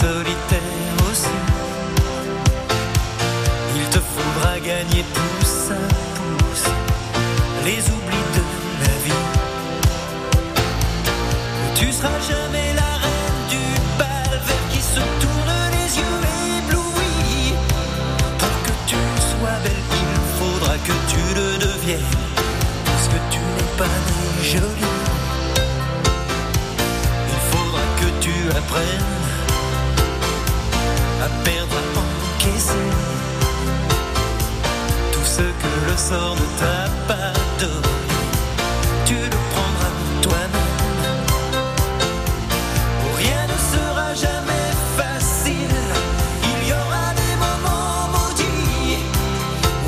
solitaire 0.00 0.60
aussi. 1.10 1.38
Il 3.76 3.86
te 3.94 4.00
faudra 4.12 4.58
gagner 4.58 5.04
pouce 5.14 5.70
à 5.70 5.82
pouce 6.16 6.68
les 7.66 7.80
oublis 7.94 8.26
de 8.36 8.44
la 8.84 8.94
vie. 9.04 9.24
Tu 11.74 11.92
seras 11.92 12.20
jamais 12.30 12.68
la 12.82 12.92
reine 13.04 13.42
du 13.54 13.64
bal 13.98 14.32
vers 14.46 14.66
qui 14.72 14.82
se 14.94 15.02
tournent 15.22 15.68
les 15.76 15.88
yeux 16.00 16.20
éblouis. 16.58 17.54
Pour 18.38 18.56
que 18.66 18.74
tu 18.86 19.00
sois 19.30 19.58
belle, 19.64 19.86
il 20.04 20.14
faudra 20.38 20.74
que 20.86 20.96
tu 21.10 21.22
le 21.38 21.48
deviennes. 21.66 22.12
Puisque 22.86 23.20
tu 23.32 23.40
n'es 23.54 23.72
pas 23.76 23.96
jolie. 24.52 24.96
Il 27.34 27.40
faudra 27.50 27.84
que 28.00 28.08
tu 28.24 28.34
apprennes 28.56 29.21
tout 35.12 35.24
ce 35.24 35.42
que 35.42 35.90
le 35.90 35.96
sort 35.96 36.34
ne 36.34 36.46
t'a 36.58 36.90
pas 37.06 37.32
donné. 37.60 37.88
Tu 39.06 39.14
le 39.14 39.38
prendras 39.52 39.92
toi-même. 40.22 41.24
Oh, 43.00 43.16
Rien 43.16 43.46
ne 43.46 43.58
sera 43.72 44.14
jamais 44.14 44.70
facile. 44.96 45.78
Il 46.42 46.68
y 46.68 46.72
aura 46.72 47.14
des 47.14 47.36
moments 47.36 48.08
maudits. 48.14 48.98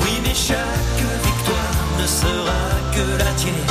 Oui, 0.01 0.21
mais 0.23 0.33
chaque 0.33 1.03
victoire 1.25 1.75
ne 1.99 2.07
sera 2.07 2.61
que 2.93 3.17
la 3.21 3.31
tienne. 3.33 3.69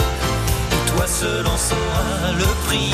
Et 0.72 0.90
toi 0.90 1.06
seul 1.06 1.46
en 1.46 1.56
sauras 1.56 2.32
le 2.38 2.48
prix. 2.66 2.92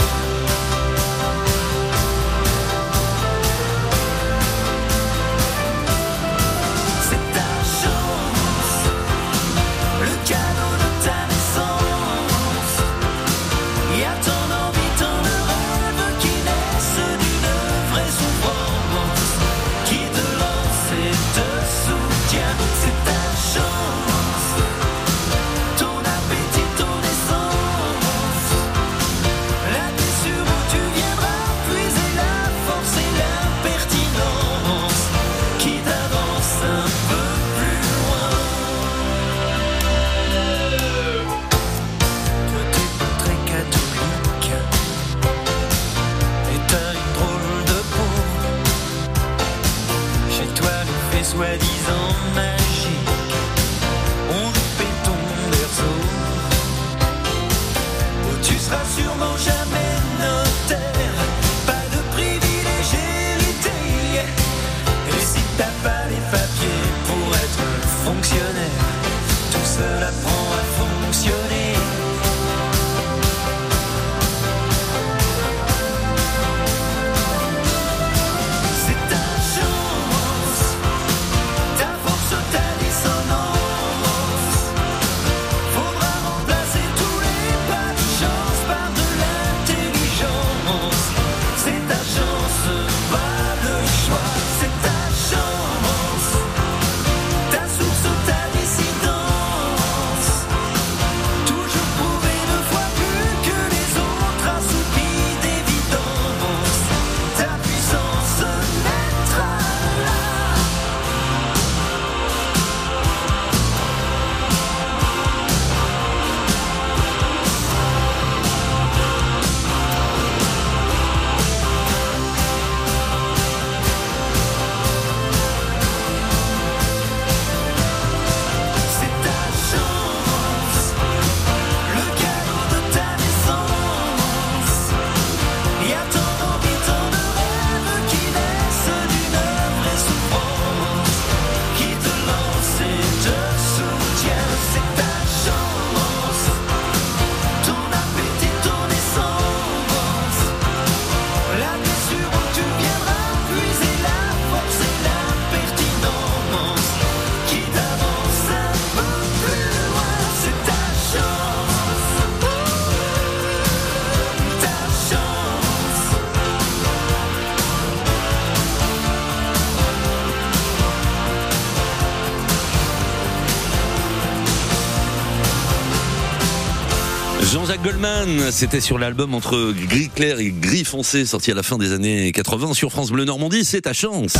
Goldman, 177.82 178.50
c'était 178.50 178.80
sur 178.80 178.98
l'album 178.98 179.32
entre 179.34 179.72
gris 179.88 180.10
clair 180.14 180.38
et 180.38 180.50
gris 180.50 180.84
foncé, 180.84 181.24
sorti 181.24 181.50
à 181.50 181.54
la 181.54 181.62
fin 181.62 181.78
des 181.78 181.92
années 181.92 182.30
80 182.32 182.74
sur 182.74 182.90
France 182.90 183.10
Bleu 183.10 183.24
Normandie. 183.24 183.64
C'est 183.64 183.82
ta 183.82 183.94
chance. 183.94 184.34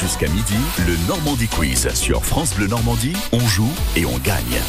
Jusqu'à 0.00 0.28
midi, 0.28 0.54
le 0.86 0.94
Normandie 1.08 1.48
Quiz 1.48 1.88
sur 1.94 2.24
France 2.24 2.54
Bleu 2.54 2.68
Normandie. 2.68 3.12
On 3.32 3.40
joue 3.40 3.70
et 3.96 4.04
on 4.06 4.18
gagne. 4.18 4.60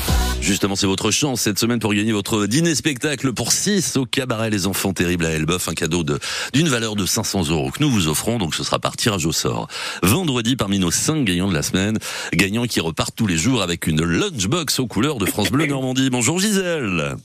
Justement, 0.42 0.76
c'est 0.76 0.88
votre 0.88 1.12
chance 1.12 1.42
cette 1.42 1.60
semaine 1.60 1.80
pour 1.80 1.94
gagner 1.94 2.12
votre 2.12 2.48
dîner 2.48 2.74
spectacle 2.76 3.32
pour 3.34 3.52
6 3.52 3.98
au 3.98 4.06
cabaret 4.06 4.50
Les 4.50 4.66
Enfants 4.68 4.92
Terribles 4.94 5.26
à 5.26 5.30
Elbeuf, 5.30 5.70
un 5.70 5.74
cadeau 5.74 6.04
de- 6.04 6.20
d'une 6.54 6.68
valeur 6.68 6.96
de 6.96 7.06
500 7.06 7.50
euros 7.50 7.70
que 7.72 7.82
nous 7.82 7.90
vous 7.90 8.08
offrons. 8.08 8.40
Donc, 8.40 8.56
ce 8.56 8.64
sera 8.64 8.80
par 8.80 8.98
tirage 8.98 9.26
au 9.28 9.32
sort. 9.32 9.68
Vendredi, 10.02 10.56
parmi 10.56 10.80
nos 10.80 10.92
5 10.92 11.24
gagnants 11.24 11.48
de 11.50 11.54
la 11.54 11.64
semaine, 11.64 11.98
gagnants 12.34 12.66
qui 12.66 12.80
repartent 12.80 13.16
tous 13.16 13.28
les 13.28 13.38
jours 13.38 13.62
avec 13.62 13.86
une 13.88 14.04
lunchbox 14.04 14.80
aux 14.80 14.88
couleurs 14.88 15.18
de 15.18 15.26
France 15.26 15.52
Bleu 15.52 15.68
Normandie. 15.68 16.10
Bonjour 16.10 16.40
Gisèle. 16.40 17.16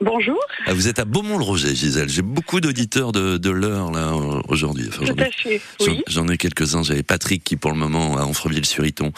Bonjour. 0.00 0.38
Ah, 0.66 0.74
vous 0.74 0.88
êtes 0.88 0.98
à 0.98 1.04
Beaumont-le-Roger, 1.04 1.74
Gisèle. 1.74 2.08
J'ai 2.08 2.22
beaucoup 2.22 2.60
d'auditeurs 2.60 3.12
de, 3.12 3.38
de 3.38 3.50
l'heure 3.50 3.90
là 3.90 4.12
aujourd'hui. 4.48 4.86
Enfin, 4.88 5.00
Tout 5.00 5.06
j'en 5.06 5.14
ai- 5.16 5.22
à 5.22 5.30
fait. 5.30 5.60
J'en- 5.80 5.92
Oui. 5.92 6.02
J'en 6.06 6.28
ai 6.28 6.36
quelques-uns. 6.36 6.82
J'avais 6.82 7.02
Patrick 7.02 7.42
qui, 7.44 7.56
pour 7.56 7.70
le 7.72 7.78
moment, 7.78 8.16
à 8.18 8.22
Anfreville-sur-Iton, 8.24 9.12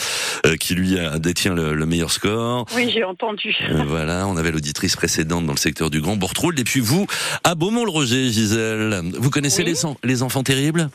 euh, 0.47 0.57
qui 0.57 0.75
lui 0.75 0.99
a, 0.99 1.19
détient 1.19 1.55
le, 1.55 1.75
le 1.75 1.87
meilleur 1.87 2.13
score. 2.13 2.67
Oui, 2.77 2.91
j'ai 2.93 3.05
entendu. 3.05 3.57
Euh, 3.71 3.83
voilà, 3.87 4.27
on 4.29 4.37
avait 4.37 4.51
l'auditrice 4.53 4.95
précédente 4.97 5.47
dans 5.47 5.53
le 5.53 5.59
secteur 5.59 5.91
du 5.91 6.01
Grand 6.01 6.17
Bourtroul. 6.17 6.59
Et 6.61 6.65
puis 6.65 6.81
vous, 6.81 7.07
à 7.45 7.55
Beaumont-le-Roger, 7.55 8.31
Gisèle. 8.31 9.03
Vous 9.19 9.31
connaissez 9.31 9.65
Oui. 9.65 9.75
les, 10.05 10.09
les 10.09 10.23
enfants 10.23 10.43
terribles? 10.43 10.91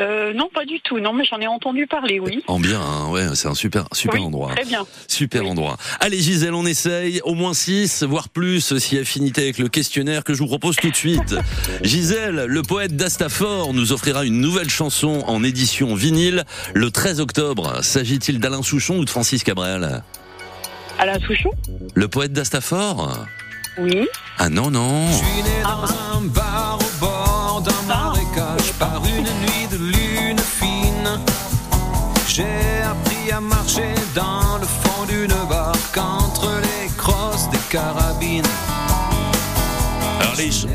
Euh, 0.00 0.32
non, 0.32 0.48
pas 0.52 0.64
du 0.64 0.80
tout. 0.80 0.98
Non, 0.98 1.12
mais 1.12 1.24
j'en 1.24 1.38
ai 1.40 1.46
entendu 1.46 1.86
parler, 1.86 2.18
oui. 2.18 2.42
En 2.46 2.58
bien, 2.58 2.80
hein, 2.80 3.08
ouais, 3.10 3.26
c'est 3.34 3.48
un 3.48 3.54
super, 3.54 3.84
super 3.92 4.20
Oui, 4.20 4.26
endroit. 4.26 4.52
Très 4.54 4.64
bien. 4.64 4.84
Super 5.06 5.46
endroit. 5.46 5.76
Allez 6.00 6.18
Gisèle, 6.18 6.54
on 6.54 6.64
essaye 6.66 7.20
au 7.24 7.34
moins 7.34 7.54
6, 7.54 8.02
voire 8.04 8.28
plus, 8.28 8.76
si 8.78 8.98
affinité 8.98 9.42
avec 9.42 9.58
le 9.58 9.68
questionnaire 9.68 10.24
que 10.24 10.34
je 10.34 10.38
vous 10.38 10.46
propose 10.46 10.76
tout 10.76 10.90
de 10.90 10.96
suite. 10.96 11.34
Gisèle, 11.82 12.44
le 12.46 12.62
poète 12.62 12.96
d'Astafor, 12.96 13.74
nous 13.74 13.92
offrira 13.92 14.24
une 14.24 14.40
nouvelle 14.40 14.70
chanson 14.70 15.22
en 15.26 15.44
édition 15.44 15.94
vinyle 15.94 16.44
le 16.74 16.90
13 16.90 17.20
octobre. 17.20 17.82
S'agit-il 17.82 18.40
d'Alain 18.40 18.62
Souchon 18.62 18.98
ou 18.98 19.04
de 19.04 19.10
Francis 19.10 19.44
Cabrel? 19.44 20.02
Alain 20.98 21.18
Souchon? 21.20 21.50
Le 21.94 22.08
poète 22.08 22.32
d'Astafor 22.32 23.26
Oui. 23.78 24.06
Ah 24.38 24.48
non, 24.48 24.70
non. 24.70 25.06
Je 25.10 25.16
suis 25.16 25.42
né 25.42 25.62
dans 25.62 26.16
un 26.16 26.20
bar 26.22 26.78
au 26.80 27.00
bord 27.00 27.62
d'un 27.64 27.86
marécage 27.86 28.72
par 28.78 29.02
dans 34.14 34.58
le 34.58 34.66
fond 34.66 35.04
d'une 35.06 35.34
barque 35.48 35.96
entre 35.98 36.50
les 36.60 36.88
crosses 36.96 37.48
des 37.50 37.58
carabines. 37.70 38.42
Alors, 40.20 40.34
les 40.36 40.50
ch- 40.52 40.66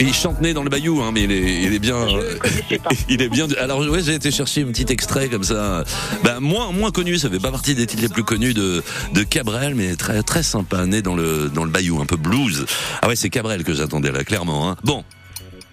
il 0.00 0.14
chante 0.14 0.40
né 0.40 0.52
dans 0.54 0.62
le 0.62 0.70
bayou, 0.70 1.02
hein, 1.02 1.10
mais 1.12 1.22
il 1.24 1.32
est, 1.32 1.62
il 1.62 1.74
est 1.74 1.78
bien. 1.78 1.96
euh, 1.96 2.38
il 3.08 3.20
est 3.22 3.28
bien. 3.28 3.46
Alors 3.60 3.80
ouais, 3.80 4.02
j'ai 4.02 4.14
été 4.14 4.30
chercher 4.30 4.62
un 4.62 4.66
petit 4.66 4.86
extrait 4.92 5.28
comme 5.28 5.44
ça. 5.44 5.84
Ben 6.22 6.40
moins 6.40 6.70
moins 6.72 6.90
connu, 6.90 7.18
ça 7.18 7.28
fait 7.30 7.38
pas 7.40 7.50
partie 7.50 7.74
des 7.74 7.86
titres 7.86 8.02
les 8.02 8.08
plus 8.08 8.24
connus 8.24 8.54
de 8.54 8.82
de 9.12 9.22
Cabrel, 9.22 9.74
mais 9.74 9.96
très 9.96 10.22
très 10.22 10.42
sympa, 10.42 10.86
né 10.86 11.02
dans 11.02 11.14
le 11.16 11.48
dans 11.48 11.64
le 11.64 11.70
bayou, 11.70 12.00
un 12.00 12.06
peu 12.06 12.16
blues. 12.16 12.66
Ah 13.02 13.08
ouais, 13.08 13.16
c'est 13.16 13.30
Cabrel 13.30 13.64
que 13.64 13.74
j'attendais 13.74 14.12
là, 14.12 14.24
clairement. 14.24 14.70
Hein. 14.70 14.76
Bon, 14.84 15.04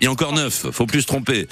il 0.01 0.05
y 0.05 0.07
a 0.07 0.11
encore 0.11 0.33
neuf, 0.33 0.65
faut 0.71 0.85
plus 0.85 1.01
se 1.01 1.07
tromper. 1.07 1.47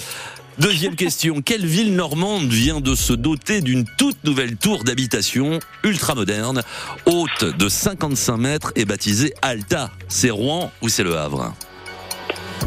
Deuxième 0.60 0.98
question, 0.98 1.42
quelle 1.42 1.66
ville 1.66 1.96
normande 1.96 2.50
vient 2.50 2.82
de 2.82 2.94
se 2.94 3.14
doter 3.14 3.62
d'une 3.62 3.86
toute 3.98 4.22
nouvelle 4.26 4.58
tour 4.58 4.84
d'habitation 4.84 5.60
ultra 5.86 6.16
moderne, 6.16 6.64
haute 7.06 7.46
de 7.46 7.70
55 7.70 8.36
mètres 8.36 8.74
et 8.76 8.84
baptisée 8.84 9.34
Alta? 9.42 9.90
C'est 10.10 10.30
Rouen 10.30 10.70
ou 10.82 10.90
c'est 10.90 11.04
Le 11.04 11.16
Havre? 11.18 11.54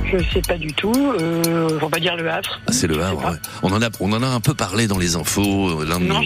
Je 0.05 0.19
sais 0.33 0.43
pas 0.43 0.59
du 0.59 0.73
tout. 0.73 0.93
Euh, 0.95 1.79
on 1.81 1.87
va 1.87 1.99
dire 1.99 2.17
le 2.17 2.31
Havre. 2.31 2.61
Ah, 2.67 2.73
c'est 2.73 2.87
le 2.87 3.03
Havre. 3.03 3.25
ouais. 3.31 3.37
On 3.63 3.73
en 3.73 3.83
a, 3.83 3.89
on 4.01 4.13
en 4.13 4.23
a 4.23 4.27
un 4.27 4.41
peu 4.41 4.55
parlé 4.55 4.87
dans 4.87 4.99
les 4.99 5.17
infos. 5.17 5.85
L'un 5.85 6.01
de 6.01 6.05
Non, 6.05 6.21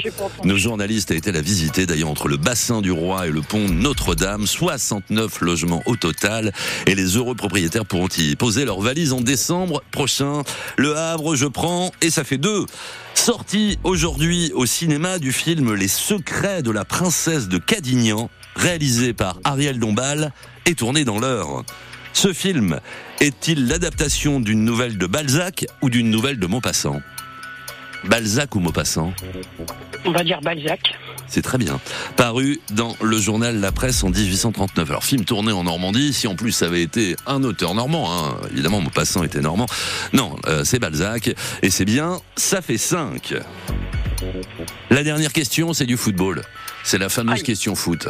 nos, 0.44 0.56
journalistes 0.56 1.10
a 1.10 1.14
été 1.14 1.32
la 1.32 1.40
visiter 1.40 1.86
d'ailleurs 1.86 2.10
entre 2.10 2.28
le 2.28 2.36
bassin 2.36 2.80
du 2.80 2.90
Roi 2.90 3.26
et 3.26 3.30
le 3.30 3.42
pont 3.42 3.68
Notre-Dame. 3.68 4.46
69 4.46 5.40
logements 5.40 5.82
au 5.86 5.96
total 5.96 6.52
et 6.86 6.94
les 6.94 7.16
heureux 7.16 7.34
propriétaires 7.34 7.84
pourront 7.84 8.08
y 8.18 8.34
poser 8.36 8.64
leurs 8.64 8.80
valises 8.80 9.12
en 9.12 9.20
décembre 9.20 9.82
prochain. 9.90 10.42
Le 10.76 10.96
Havre, 10.96 11.36
je 11.36 11.46
prends 11.46 11.92
et 12.02 12.10
ça 12.10 12.24
fait 12.24 12.38
deux. 12.38 12.66
Sortie 13.14 13.78
aujourd'hui 13.82 14.52
au 14.54 14.66
cinéma 14.66 15.18
du 15.18 15.32
film 15.32 15.74
Les 15.74 15.88
secrets 15.88 16.62
de 16.62 16.70
la 16.70 16.84
princesse 16.84 17.48
de 17.48 17.58
Cadignan, 17.58 18.30
réalisé 18.54 19.12
par 19.12 19.38
Ariel 19.44 19.78
Dombal 19.78 20.32
et 20.66 20.74
tourné 20.74 21.04
dans 21.04 21.18
l'heure. 21.18 21.64
Ce 22.16 22.32
film 22.32 22.80
est-il 23.20 23.68
l'adaptation 23.68 24.40
d'une 24.40 24.64
nouvelle 24.64 24.96
de 24.96 25.04
Balzac 25.04 25.66
ou 25.82 25.90
d'une 25.90 26.08
nouvelle 26.08 26.38
de 26.38 26.46
Maupassant? 26.46 27.02
Balzac 28.04 28.54
ou 28.54 28.60
Maupassant? 28.60 29.12
On 30.06 30.12
va 30.12 30.24
dire 30.24 30.40
Balzac. 30.40 30.80
C'est 31.28 31.42
très 31.42 31.58
bien. 31.58 31.78
Paru 32.16 32.58
dans 32.70 32.96
le 33.02 33.18
journal 33.18 33.60
La 33.60 33.70
Presse 33.70 34.02
en 34.02 34.08
1839. 34.08 34.88
Alors, 34.88 35.04
film 35.04 35.26
tourné 35.26 35.52
en 35.52 35.64
Normandie, 35.64 36.14
si 36.14 36.26
en 36.26 36.36
plus 36.36 36.52
ça 36.52 36.64
avait 36.64 36.80
été 36.80 37.16
un 37.26 37.44
auteur 37.44 37.74
normand, 37.74 38.10
hein, 38.10 38.36
évidemment 38.50 38.80
Maupassant 38.80 39.22
était 39.22 39.42
normand. 39.42 39.66
Non, 40.14 40.36
euh, 40.46 40.64
c'est 40.64 40.78
Balzac, 40.78 41.34
et 41.60 41.68
c'est 41.68 41.84
bien, 41.84 42.18
ça 42.34 42.62
fait 42.62 42.78
5. 42.78 43.34
La 44.88 45.02
dernière 45.02 45.34
question, 45.34 45.74
c'est 45.74 45.84
du 45.84 45.98
football. 45.98 46.40
C'est 46.82 46.96
la 46.96 47.10
fameuse 47.10 47.40
Aïe. 47.40 47.42
question 47.42 47.74
foot. 47.74 48.08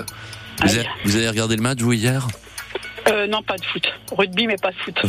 Vous 0.63 0.69
avez, 0.69 0.87
vous 1.05 1.17
avez 1.17 1.29
regardé 1.29 1.57
le 1.57 1.63
match, 1.63 1.81
vous, 1.81 1.93
hier? 1.93 2.29
Euh, 3.09 3.27
non, 3.29 3.43
pas 3.43 3.57
de 3.57 3.65
foot. 3.65 3.85
Rugby, 4.13 4.47
mais 4.47 4.57
pas 4.57 4.71
de 4.73 4.77
foot. 4.77 4.97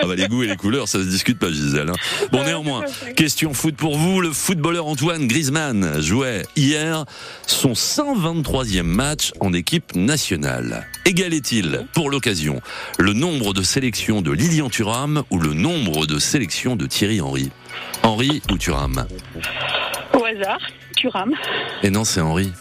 Ah 0.00 0.06
bah 0.06 0.14
les 0.14 0.28
goûts 0.28 0.42
et 0.42 0.46
les 0.46 0.56
couleurs, 0.56 0.88
ça 0.88 0.98
se 0.98 1.04
discute 1.08 1.38
pas, 1.38 1.50
Gisèle. 1.50 1.88
hein. 1.88 1.94
Bon, 2.32 2.44
néanmoins, 2.44 2.84
question 3.16 3.54
foot 3.54 3.74
pour 3.76 3.96
vous. 3.96 4.20
Le 4.20 4.30
footballeur 4.32 4.86
Antoine 4.86 5.26
Griezmann 5.26 6.00
jouait 6.02 6.42
hier 6.56 7.04
son 7.46 7.72
123e 7.72 8.82
match 8.82 9.32
en 9.40 9.52
équipe 9.52 9.94
nationale. 9.94 10.86
Égalait-il, 11.06 11.86
pour 11.94 12.10
l'occasion, 12.10 12.60
le 12.98 13.12
nombre 13.12 13.54
de 13.54 13.62
sélections 13.62 14.20
de 14.22 14.32
Lilian 14.32 14.68
Thuram 14.68 15.22
ou 15.30 15.38
le 15.38 15.54
nombre 15.54 16.06
de 16.06 16.18
sélections 16.18 16.76
de 16.76 16.86
Thierry 16.86 17.20
Henry? 17.20 17.50
Henry 18.02 18.42
ou 18.50 18.58
Thuram? 18.58 19.06
Au 20.14 20.24
hasard, 20.24 20.60
Turam. 20.96 21.32
Et 21.82 21.90
non, 21.90 22.04
c'est 22.04 22.20
Henry. 22.20 22.52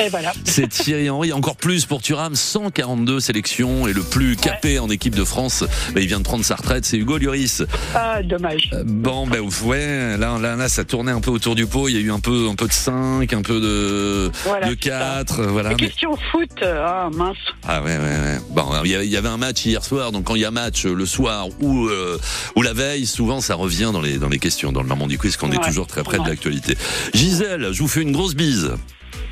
Et 0.00 0.08
voilà. 0.08 0.32
C'est 0.44 0.68
Thierry 0.68 1.10
Henry, 1.10 1.32
encore 1.32 1.56
plus 1.56 1.84
pour 1.86 2.00
Thuram, 2.02 2.34
142 2.34 3.20
sélections 3.20 3.86
et 3.86 3.92
le 3.92 4.02
plus 4.02 4.36
capé 4.36 4.78
en 4.78 4.88
équipe 4.88 5.14
de 5.14 5.24
France. 5.24 5.64
Bah, 5.94 6.00
il 6.00 6.06
vient 6.06 6.18
de 6.18 6.24
prendre 6.24 6.44
sa 6.44 6.56
retraite, 6.56 6.84
c'est 6.84 6.96
Hugo 6.96 7.18
Lloris. 7.18 7.62
Ah, 7.94 8.22
dommage. 8.22 8.70
Bon, 8.84 9.26
ben 9.26 9.40
ouais, 9.64 10.16
là, 10.16 10.38
là, 10.38 10.56
là, 10.56 10.68
ça 10.68 10.84
tournait 10.84 11.12
un 11.12 11.20
peu 11.20 11.30
autour 11.30 11.54
du 11.54 11.66
pot. 11.66 11.88
Il 11.88 11.94
y 11.94 11.98
a 11.98 12.00
eu 12.00 12.10
un 12.10 12.20
peu, 12.20 12.48
un 12.50 12.54
peu 12.54 12.66
de 12.66 12.72
5, 12.72 13.32
un 13.32 13.42
peu 13.42 13.60
de, 13.60 14.30
Voilà, 14.44 14.68
de 14.68 14.76
c'est 14.80 14.88
ça. 14.90 14.98
4, 15.24 15.42
voilà. 15.44 15.70
Mais- 15.70 15.76
questions 15.76 16.16
foot, 16.30 16.50
euh, 16.62 16.84
ah 16.86 17.10
mince. 17.14 17.36
Ah 17.68 17.82
ouais, 17.82 17.96
ouais, 17.96 17.98
ouais. 17.98 18.38
Bon, 18.50 18.64
il 18.84 18.90
y 18.90 19.16
avait 19.16 19.28
un 19.28 19.36
match 19.36 19.64
hier 19.66 19.84
soir, 19.84 20.12
donc 20.12 20.24
quand 20.24 20.34
il 20.34 20.40
y 20.42 20.44
a 20.44 20.50
match 20.50 20.86
euh, 20.86 20.94
le 20.94 21.06
soir 21.06 21.48
ou 21.60 21.86
euh, 21.88 22.18
ou 22.56 22.62
la 22.62 22.72
veille, 22.72 23.06
souvent 23.06 23.40
ça 23.40 23.54
revient 23.54 23.90
dans 23.92 24.00
les 24.00 24.18
dans 24.18 24.28
les 24.28 24.38
questions, 24.38 24.72
dans 24.72 24.82
le 24.82 24.88
moment 24.88 25.06
du 25.06 25.18
quiz, 25.18 25.36
qu'on 25.36 25.50
est 25.52 25.62
toujours 25.62 25.86
très 25.86 26.02
près 26.02 26.18
de 26.18 26.26
l'actualité. 26.26 26.76
Gisèle, 27.14 27.68
je 27.72 27.78
vous 27.82 27.88
fais 27.88 28.02
une 28.02 28.12
grosse 28.12 28.34
bise. 28.34 28.72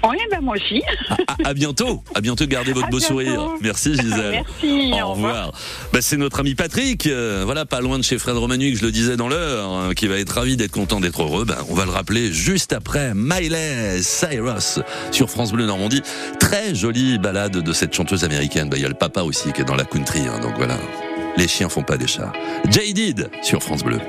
Oui, 0.09 0.17
ben 0.31 0.41
moi 0.41 0.57
aussi. 0.57 0.83
À, 1.29 1.51
à 1.51 1.55
bientôt, 1.55 2.03
à 2.15 2.21
bientôt. 2.21 2.47
Gardez 2.47 2.73
votre 2.73 2.87
À 2.87 2.91
beau 2.91 2.99
bientôt. 2.99 3.13
sourire. 3.15 3.49
Merci 3.61 3.95
Gisèle. 3.95 4.43
Merci, 4.63 4.93
Au 5.03 5.09
revoir. 5.13 5.53
Bah, 5.93 5.99
c'est 6.01 6.17
notre 6.17 6.41
ami 6.41 6.55
Patrick, 6.55 7.07
euh, 7.07 7.43
voilà, 7.45 7.67
pas 7.67 7.81
loin 7.81 7.99
de 7.99 8.03
chez 8.05 8.19
Fred 8.19 8.37
Romanu, 8.37 8.73
que 8.73 8.79
je 8.79 8.85
le 8.85 8.93
disais 8.93 9.17
dans 9.17 9.29
l'heure, 9.29 9.69
hein, 9.71 9.91
qui 9.95 10.07
va 10.09 10.19
être 10.19 10.31
ravi 10.31 10.57
d'être 10.57 10.73
content 10.73 11.01
d'être 11.01 11.23
heureux. 11.23 11.45
Ben, 11.45 11.59
on 11.69 11.75
va 11.75 11.85
le 11.85 11.91
rappeler 11.91 12.33
juste 12.33 12.73
après 12.73 13.13
Miley 13.15 14.01
Cyrus 14.03 14.79
sur 15.13 15.29
France 15.29 15.53
Bleu 15.53 15.67
Normandie. 15.67 16.03
Très 16.39 16.75
jolie 16.75 17.19
balade 17.19 17.59
de 17.59 17.73
cette 17.73 17.95
chanteuse 17.95 18.25
américaine. 18.25 18.69
Ben, 18.71 18.79
Il 18.79 18.83
y 18.83 18.87
a 18.87 18.89
le 18.89 18.95
papa 18.95 19.23
aussi 19.23 19.53
qui 19.53 19.61
est 19.61 19.65
dans 19.67 19.77
la 19.77 19.85
country, 19.85 20.21
hein, 20.21 20.41
donc 20.41 20.55
voilà. 20.57 20.79
Les 21.37 21.47
chiens 21.47 21.69
font 21.69 21.83
pas 21.83 21.97
des 21.99 22.07
chats. 22.09 22.33
Jaded 22.71 23.31
sur 23.43 23.63
France 23.63 23.85
Bleu. 23.85 24.01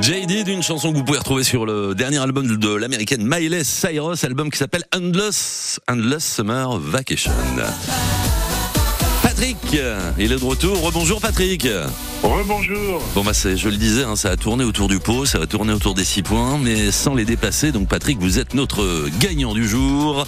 JD 0.00 0.44
d'une 0.44 0.62
chanson 0.62 0.92
que 0.92 0.96
vous 0.96 1.04
pouvez 1.04 1.18
retrouver 1.18 1.44
sur 1.44 1.66
le 1.66 1.94
dernier 1.94 2.18
album 2.18 2.56
de 2.56 2.74
l'américaine 2.74 3.22
Miley 3.22 3.64
Cyrus, 3.64 4.24
album 4.24 4.50
qui 4.50 4.56
s'appelle 4.56 4.84
Endless, 4.96 5.78
Endless 5.88 6.36
Summer 6.36 6.78
Vacation. 6.78 7.32
Patrick, 9.22 9.58
il 10.18 10.32
est 10.32 10.40
de 10.40 10.44
retour. 10.44 10.80
Rebonjour 10.80 11.20
Patrick. 11.20 11.66
Rebonjour. 12.22 13.02
Bon 13.14 13.24
bah 13.24 13.32
je 13.32 13.68
le 13.68 13.76
disais, 13.76 14.04
hein, 14.04 14.14
ça 14.14 14.30
a 14.30 14.36
tourné 14.36 14.62
autour 14.62 14.88
du 14.88 14.98
pot, 14.98 15.24
ça 15.24 15.38
va 15.38 15.46
tourner 15.46 15.72
autour 15.72 15.94
des 15.94 16.04
6 16.04 16.22
points, 16.22 16.58
mais 16.58 16.90
sans 16.90 17.14
les 17.14 17.24
dépasser. 17.24 17.72
Donc 17.72 17.88
Patrick, 17.88 18.18
vous 18.18 18.38
êtes 18.38 18.52
notre 18.52 19.08
gagnant 19.18 19.54
du 19.54 19.66
jour. 19.66 20.26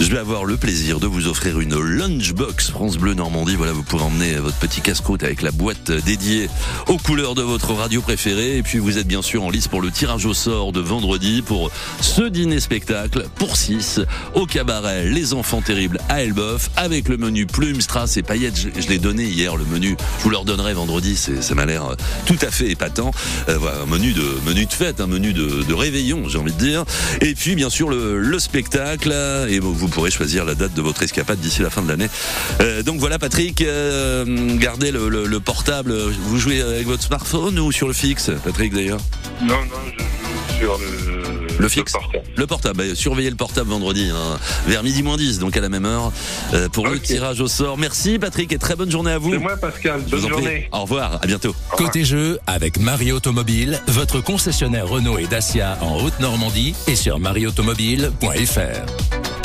Je 0.00 0.06
vais 0.06 0.18
avoir 0.18 0.46
le 0.46 0.56
plaisir 0.56 1.00
de 1.00 1.06
vous 1.06 1.28
offrir 1.28 1.60
une 1.60 1.78
lunchbox 1.78 2.70
France 2.70 2.96
Bleu 2.96 3.12
Normandie. 3.12 3.56
Voilà, 3.56 3.72
vous 3.72 3.82
pourrez 3.82 4.04
emmener 4.04 4.36
votre 4.36 4.56
petit 4.56 4.80
casse-croûte 4.80 5.22
avec 5.22 5.42
la 5.42 5.50
boîte 5.50 5.90
dédiée 5.90 6.48
aux 6.88 6.96
couleurs 6.96 7.34
de 7.34 7.42
votre 7.42 7.74
radio 7.74 8.00
préférée. 8.00 8.56
Et 8.56 8.62
puis 8.62 8.78
vous 8.78 8.96
êtes 8.96 9.06
bien 9.06 9.22
sûr 9.22 9.42
en 9.44 9.50
lice 9.50 9.68
pour 9.68 9.82
le 9.82 9.90
tirage 9.90 10.24
au 10.24 10.32
sort 10.32 10.72
de 10.72 10.80
vendredi 10.80 11.42
pour 11.42 11.70
ce 12.00 12.22
dîner 12.22 12.60
spectacle 12.60 13.26
pour 13.34 13.58
6 13.58 14.00
au 14.34 14.46
cabaret 14.46 15.04
Les 15.04 15.34
Enfants 15.34 15.60
Terribles 15.60 16.00
à 16.08 16.22
Elbeuf 16.22 16.70
avec 16.76 17.08
le 17.08 17.18
menu 17.18 17.44
plumes, 17.44 17.82
strass 17.82 18.16
et 18.16 18.22
paillettes. 18.22 18.56
Je, 18.56 18.88
l'ai 18.88 18.98
donné 18.98 19.24
hier 19.24 19.56
le 19.56 19.64
menu. 19.66 19.96
Je 20.18 20.24
vous 20.24 20.30
le 20.30 20.38
redonnerai 20.38 20.72
vendredi. 20.72 21.16
Ça 21.40 21.54
m'a 21.54 21.64
l'air 21.66 21.84
euh, 21.86 21.94
tout 22.26 22.36
à 22.42 22.50
fait 22.50 22.70
épatant. 22.70 23.10
Euh, 23.48 23.56
voilà, 23.58 23.78
un 23.82 23.86
menu 23.86 24.12
de 24.12 24.24
menu 24.46 24.66
de 24.66 24.72
fête, 24.72 25.00
un 25.00 25.06
menu 25.06 25.32
de, 25.32 25.62
de 25.62 25.74
réveillon, 25.74 26.28
j'ai 26.28 26.38
envie 26.38 26.52
de 26.52 26.58
dire. 26.58 26.84
Et 27.20 27.34
puis 27.34 27.54
bien 27.54 27.70
sûr 27.70 27.88
le, 27.90 28.18
le 28.18 28.38
spectacle. 28.38 29.10
euh, 29.12 29.46
Et 29.48 29.58
vous 29.58 29.88
pourrez 29.88 30.10
choisir 30.10 30.44
la 30.44 30.54
date 30.54 30.74
de 30.74 30.82
votre 30.82 31.02
escapade 31.02 31.38
d'ici 31.38 31.62
la 31.62 31.70
fin 31.70 31.82
de 31.82 31.88
l'année. 31.88 32.08
Donc 32.84 32.98
voilà, 32.98 33.18
Patrick, 33.18 33.64
gardez 34.58 34.90
le, 34.90 35.08
le- 35.08 35.26
le 35.26 35.40
portable. 35.40 35.94
Vous 35.94 36.38
jouez 36.38 36.60
avec 36.62 36.86
votre 36.86 37.02
smartphone 37.02 37.58
ou 37.58 37.72
sur 37.72 37.86
le 37.86 37.92
fixe, 37.94 38.30
Patrick 38.44 38.72
d'ailleurs? 38.74 39.00
Non, 39.42 39.54
non, 39.54 39.80
je 39.98 40.60
joue 40.60 40.60
sur 40.60 40.78
le, 40.78 41.43
Le 41.58 41.68
fixe 41.68 41.94
Le 42.36 42.46
portable. 42.46 42.76
Bah, 42.76 42.84
surveillez 42.94 43.30
le 43.30 43.36
portable 43.36 43.70
vendredi, 43.70 44.10
hein, 44.12 44.38
vers 44.66 44.82
midi 44.82 45.02
moins 45.02 45.16
10, 45.16 45.38
donc 45.38 45.56
à 45.56 45.60
la 45.60 45.68
même 45.68 45.84
heure, 45.84 46.12
euh, 46.52 46.68
pour 46.68 46.88
le 46.88 46.98
tirage 46.98 47.40
au 47.40 47.48
sort. 47.48 47.78
Merci 47.78 48.18
Patrick 48.18 48.52
et 48.52 48.58
très 48.58 48.76
bonne 48.76 48.90
journée 48.90 49.12
à 49.12 49.18
vous. 49.18 49.32
C'est 49.32 49.38
moi, 49.38 49.56
Pascal. 49.56 50.02
Bonne 50.08 50.28
journée. 50.28 50.68
Au 50.72 50.82
revoir, 50.82 51.20
à 51.22 51.26
bientôt. 51.26 51.54
Côté 51.76 52.04
jeu, 52.04 52.38
avec 52.46 52.78
Marie 52.78 53.12
Automobile, 53.12 53.80
votre 53.86 54.20
concessionnaire 54.20 54.88
Renault 54.88 55.18
et 55.18 55.26
Dacia 55.26 55.78
en 55.80 56.02
Haute-Normandie 56.02 56.74
et 56.86 56.96
sur 56.96 57.18
marieautomobile.fr. 57.18 59.43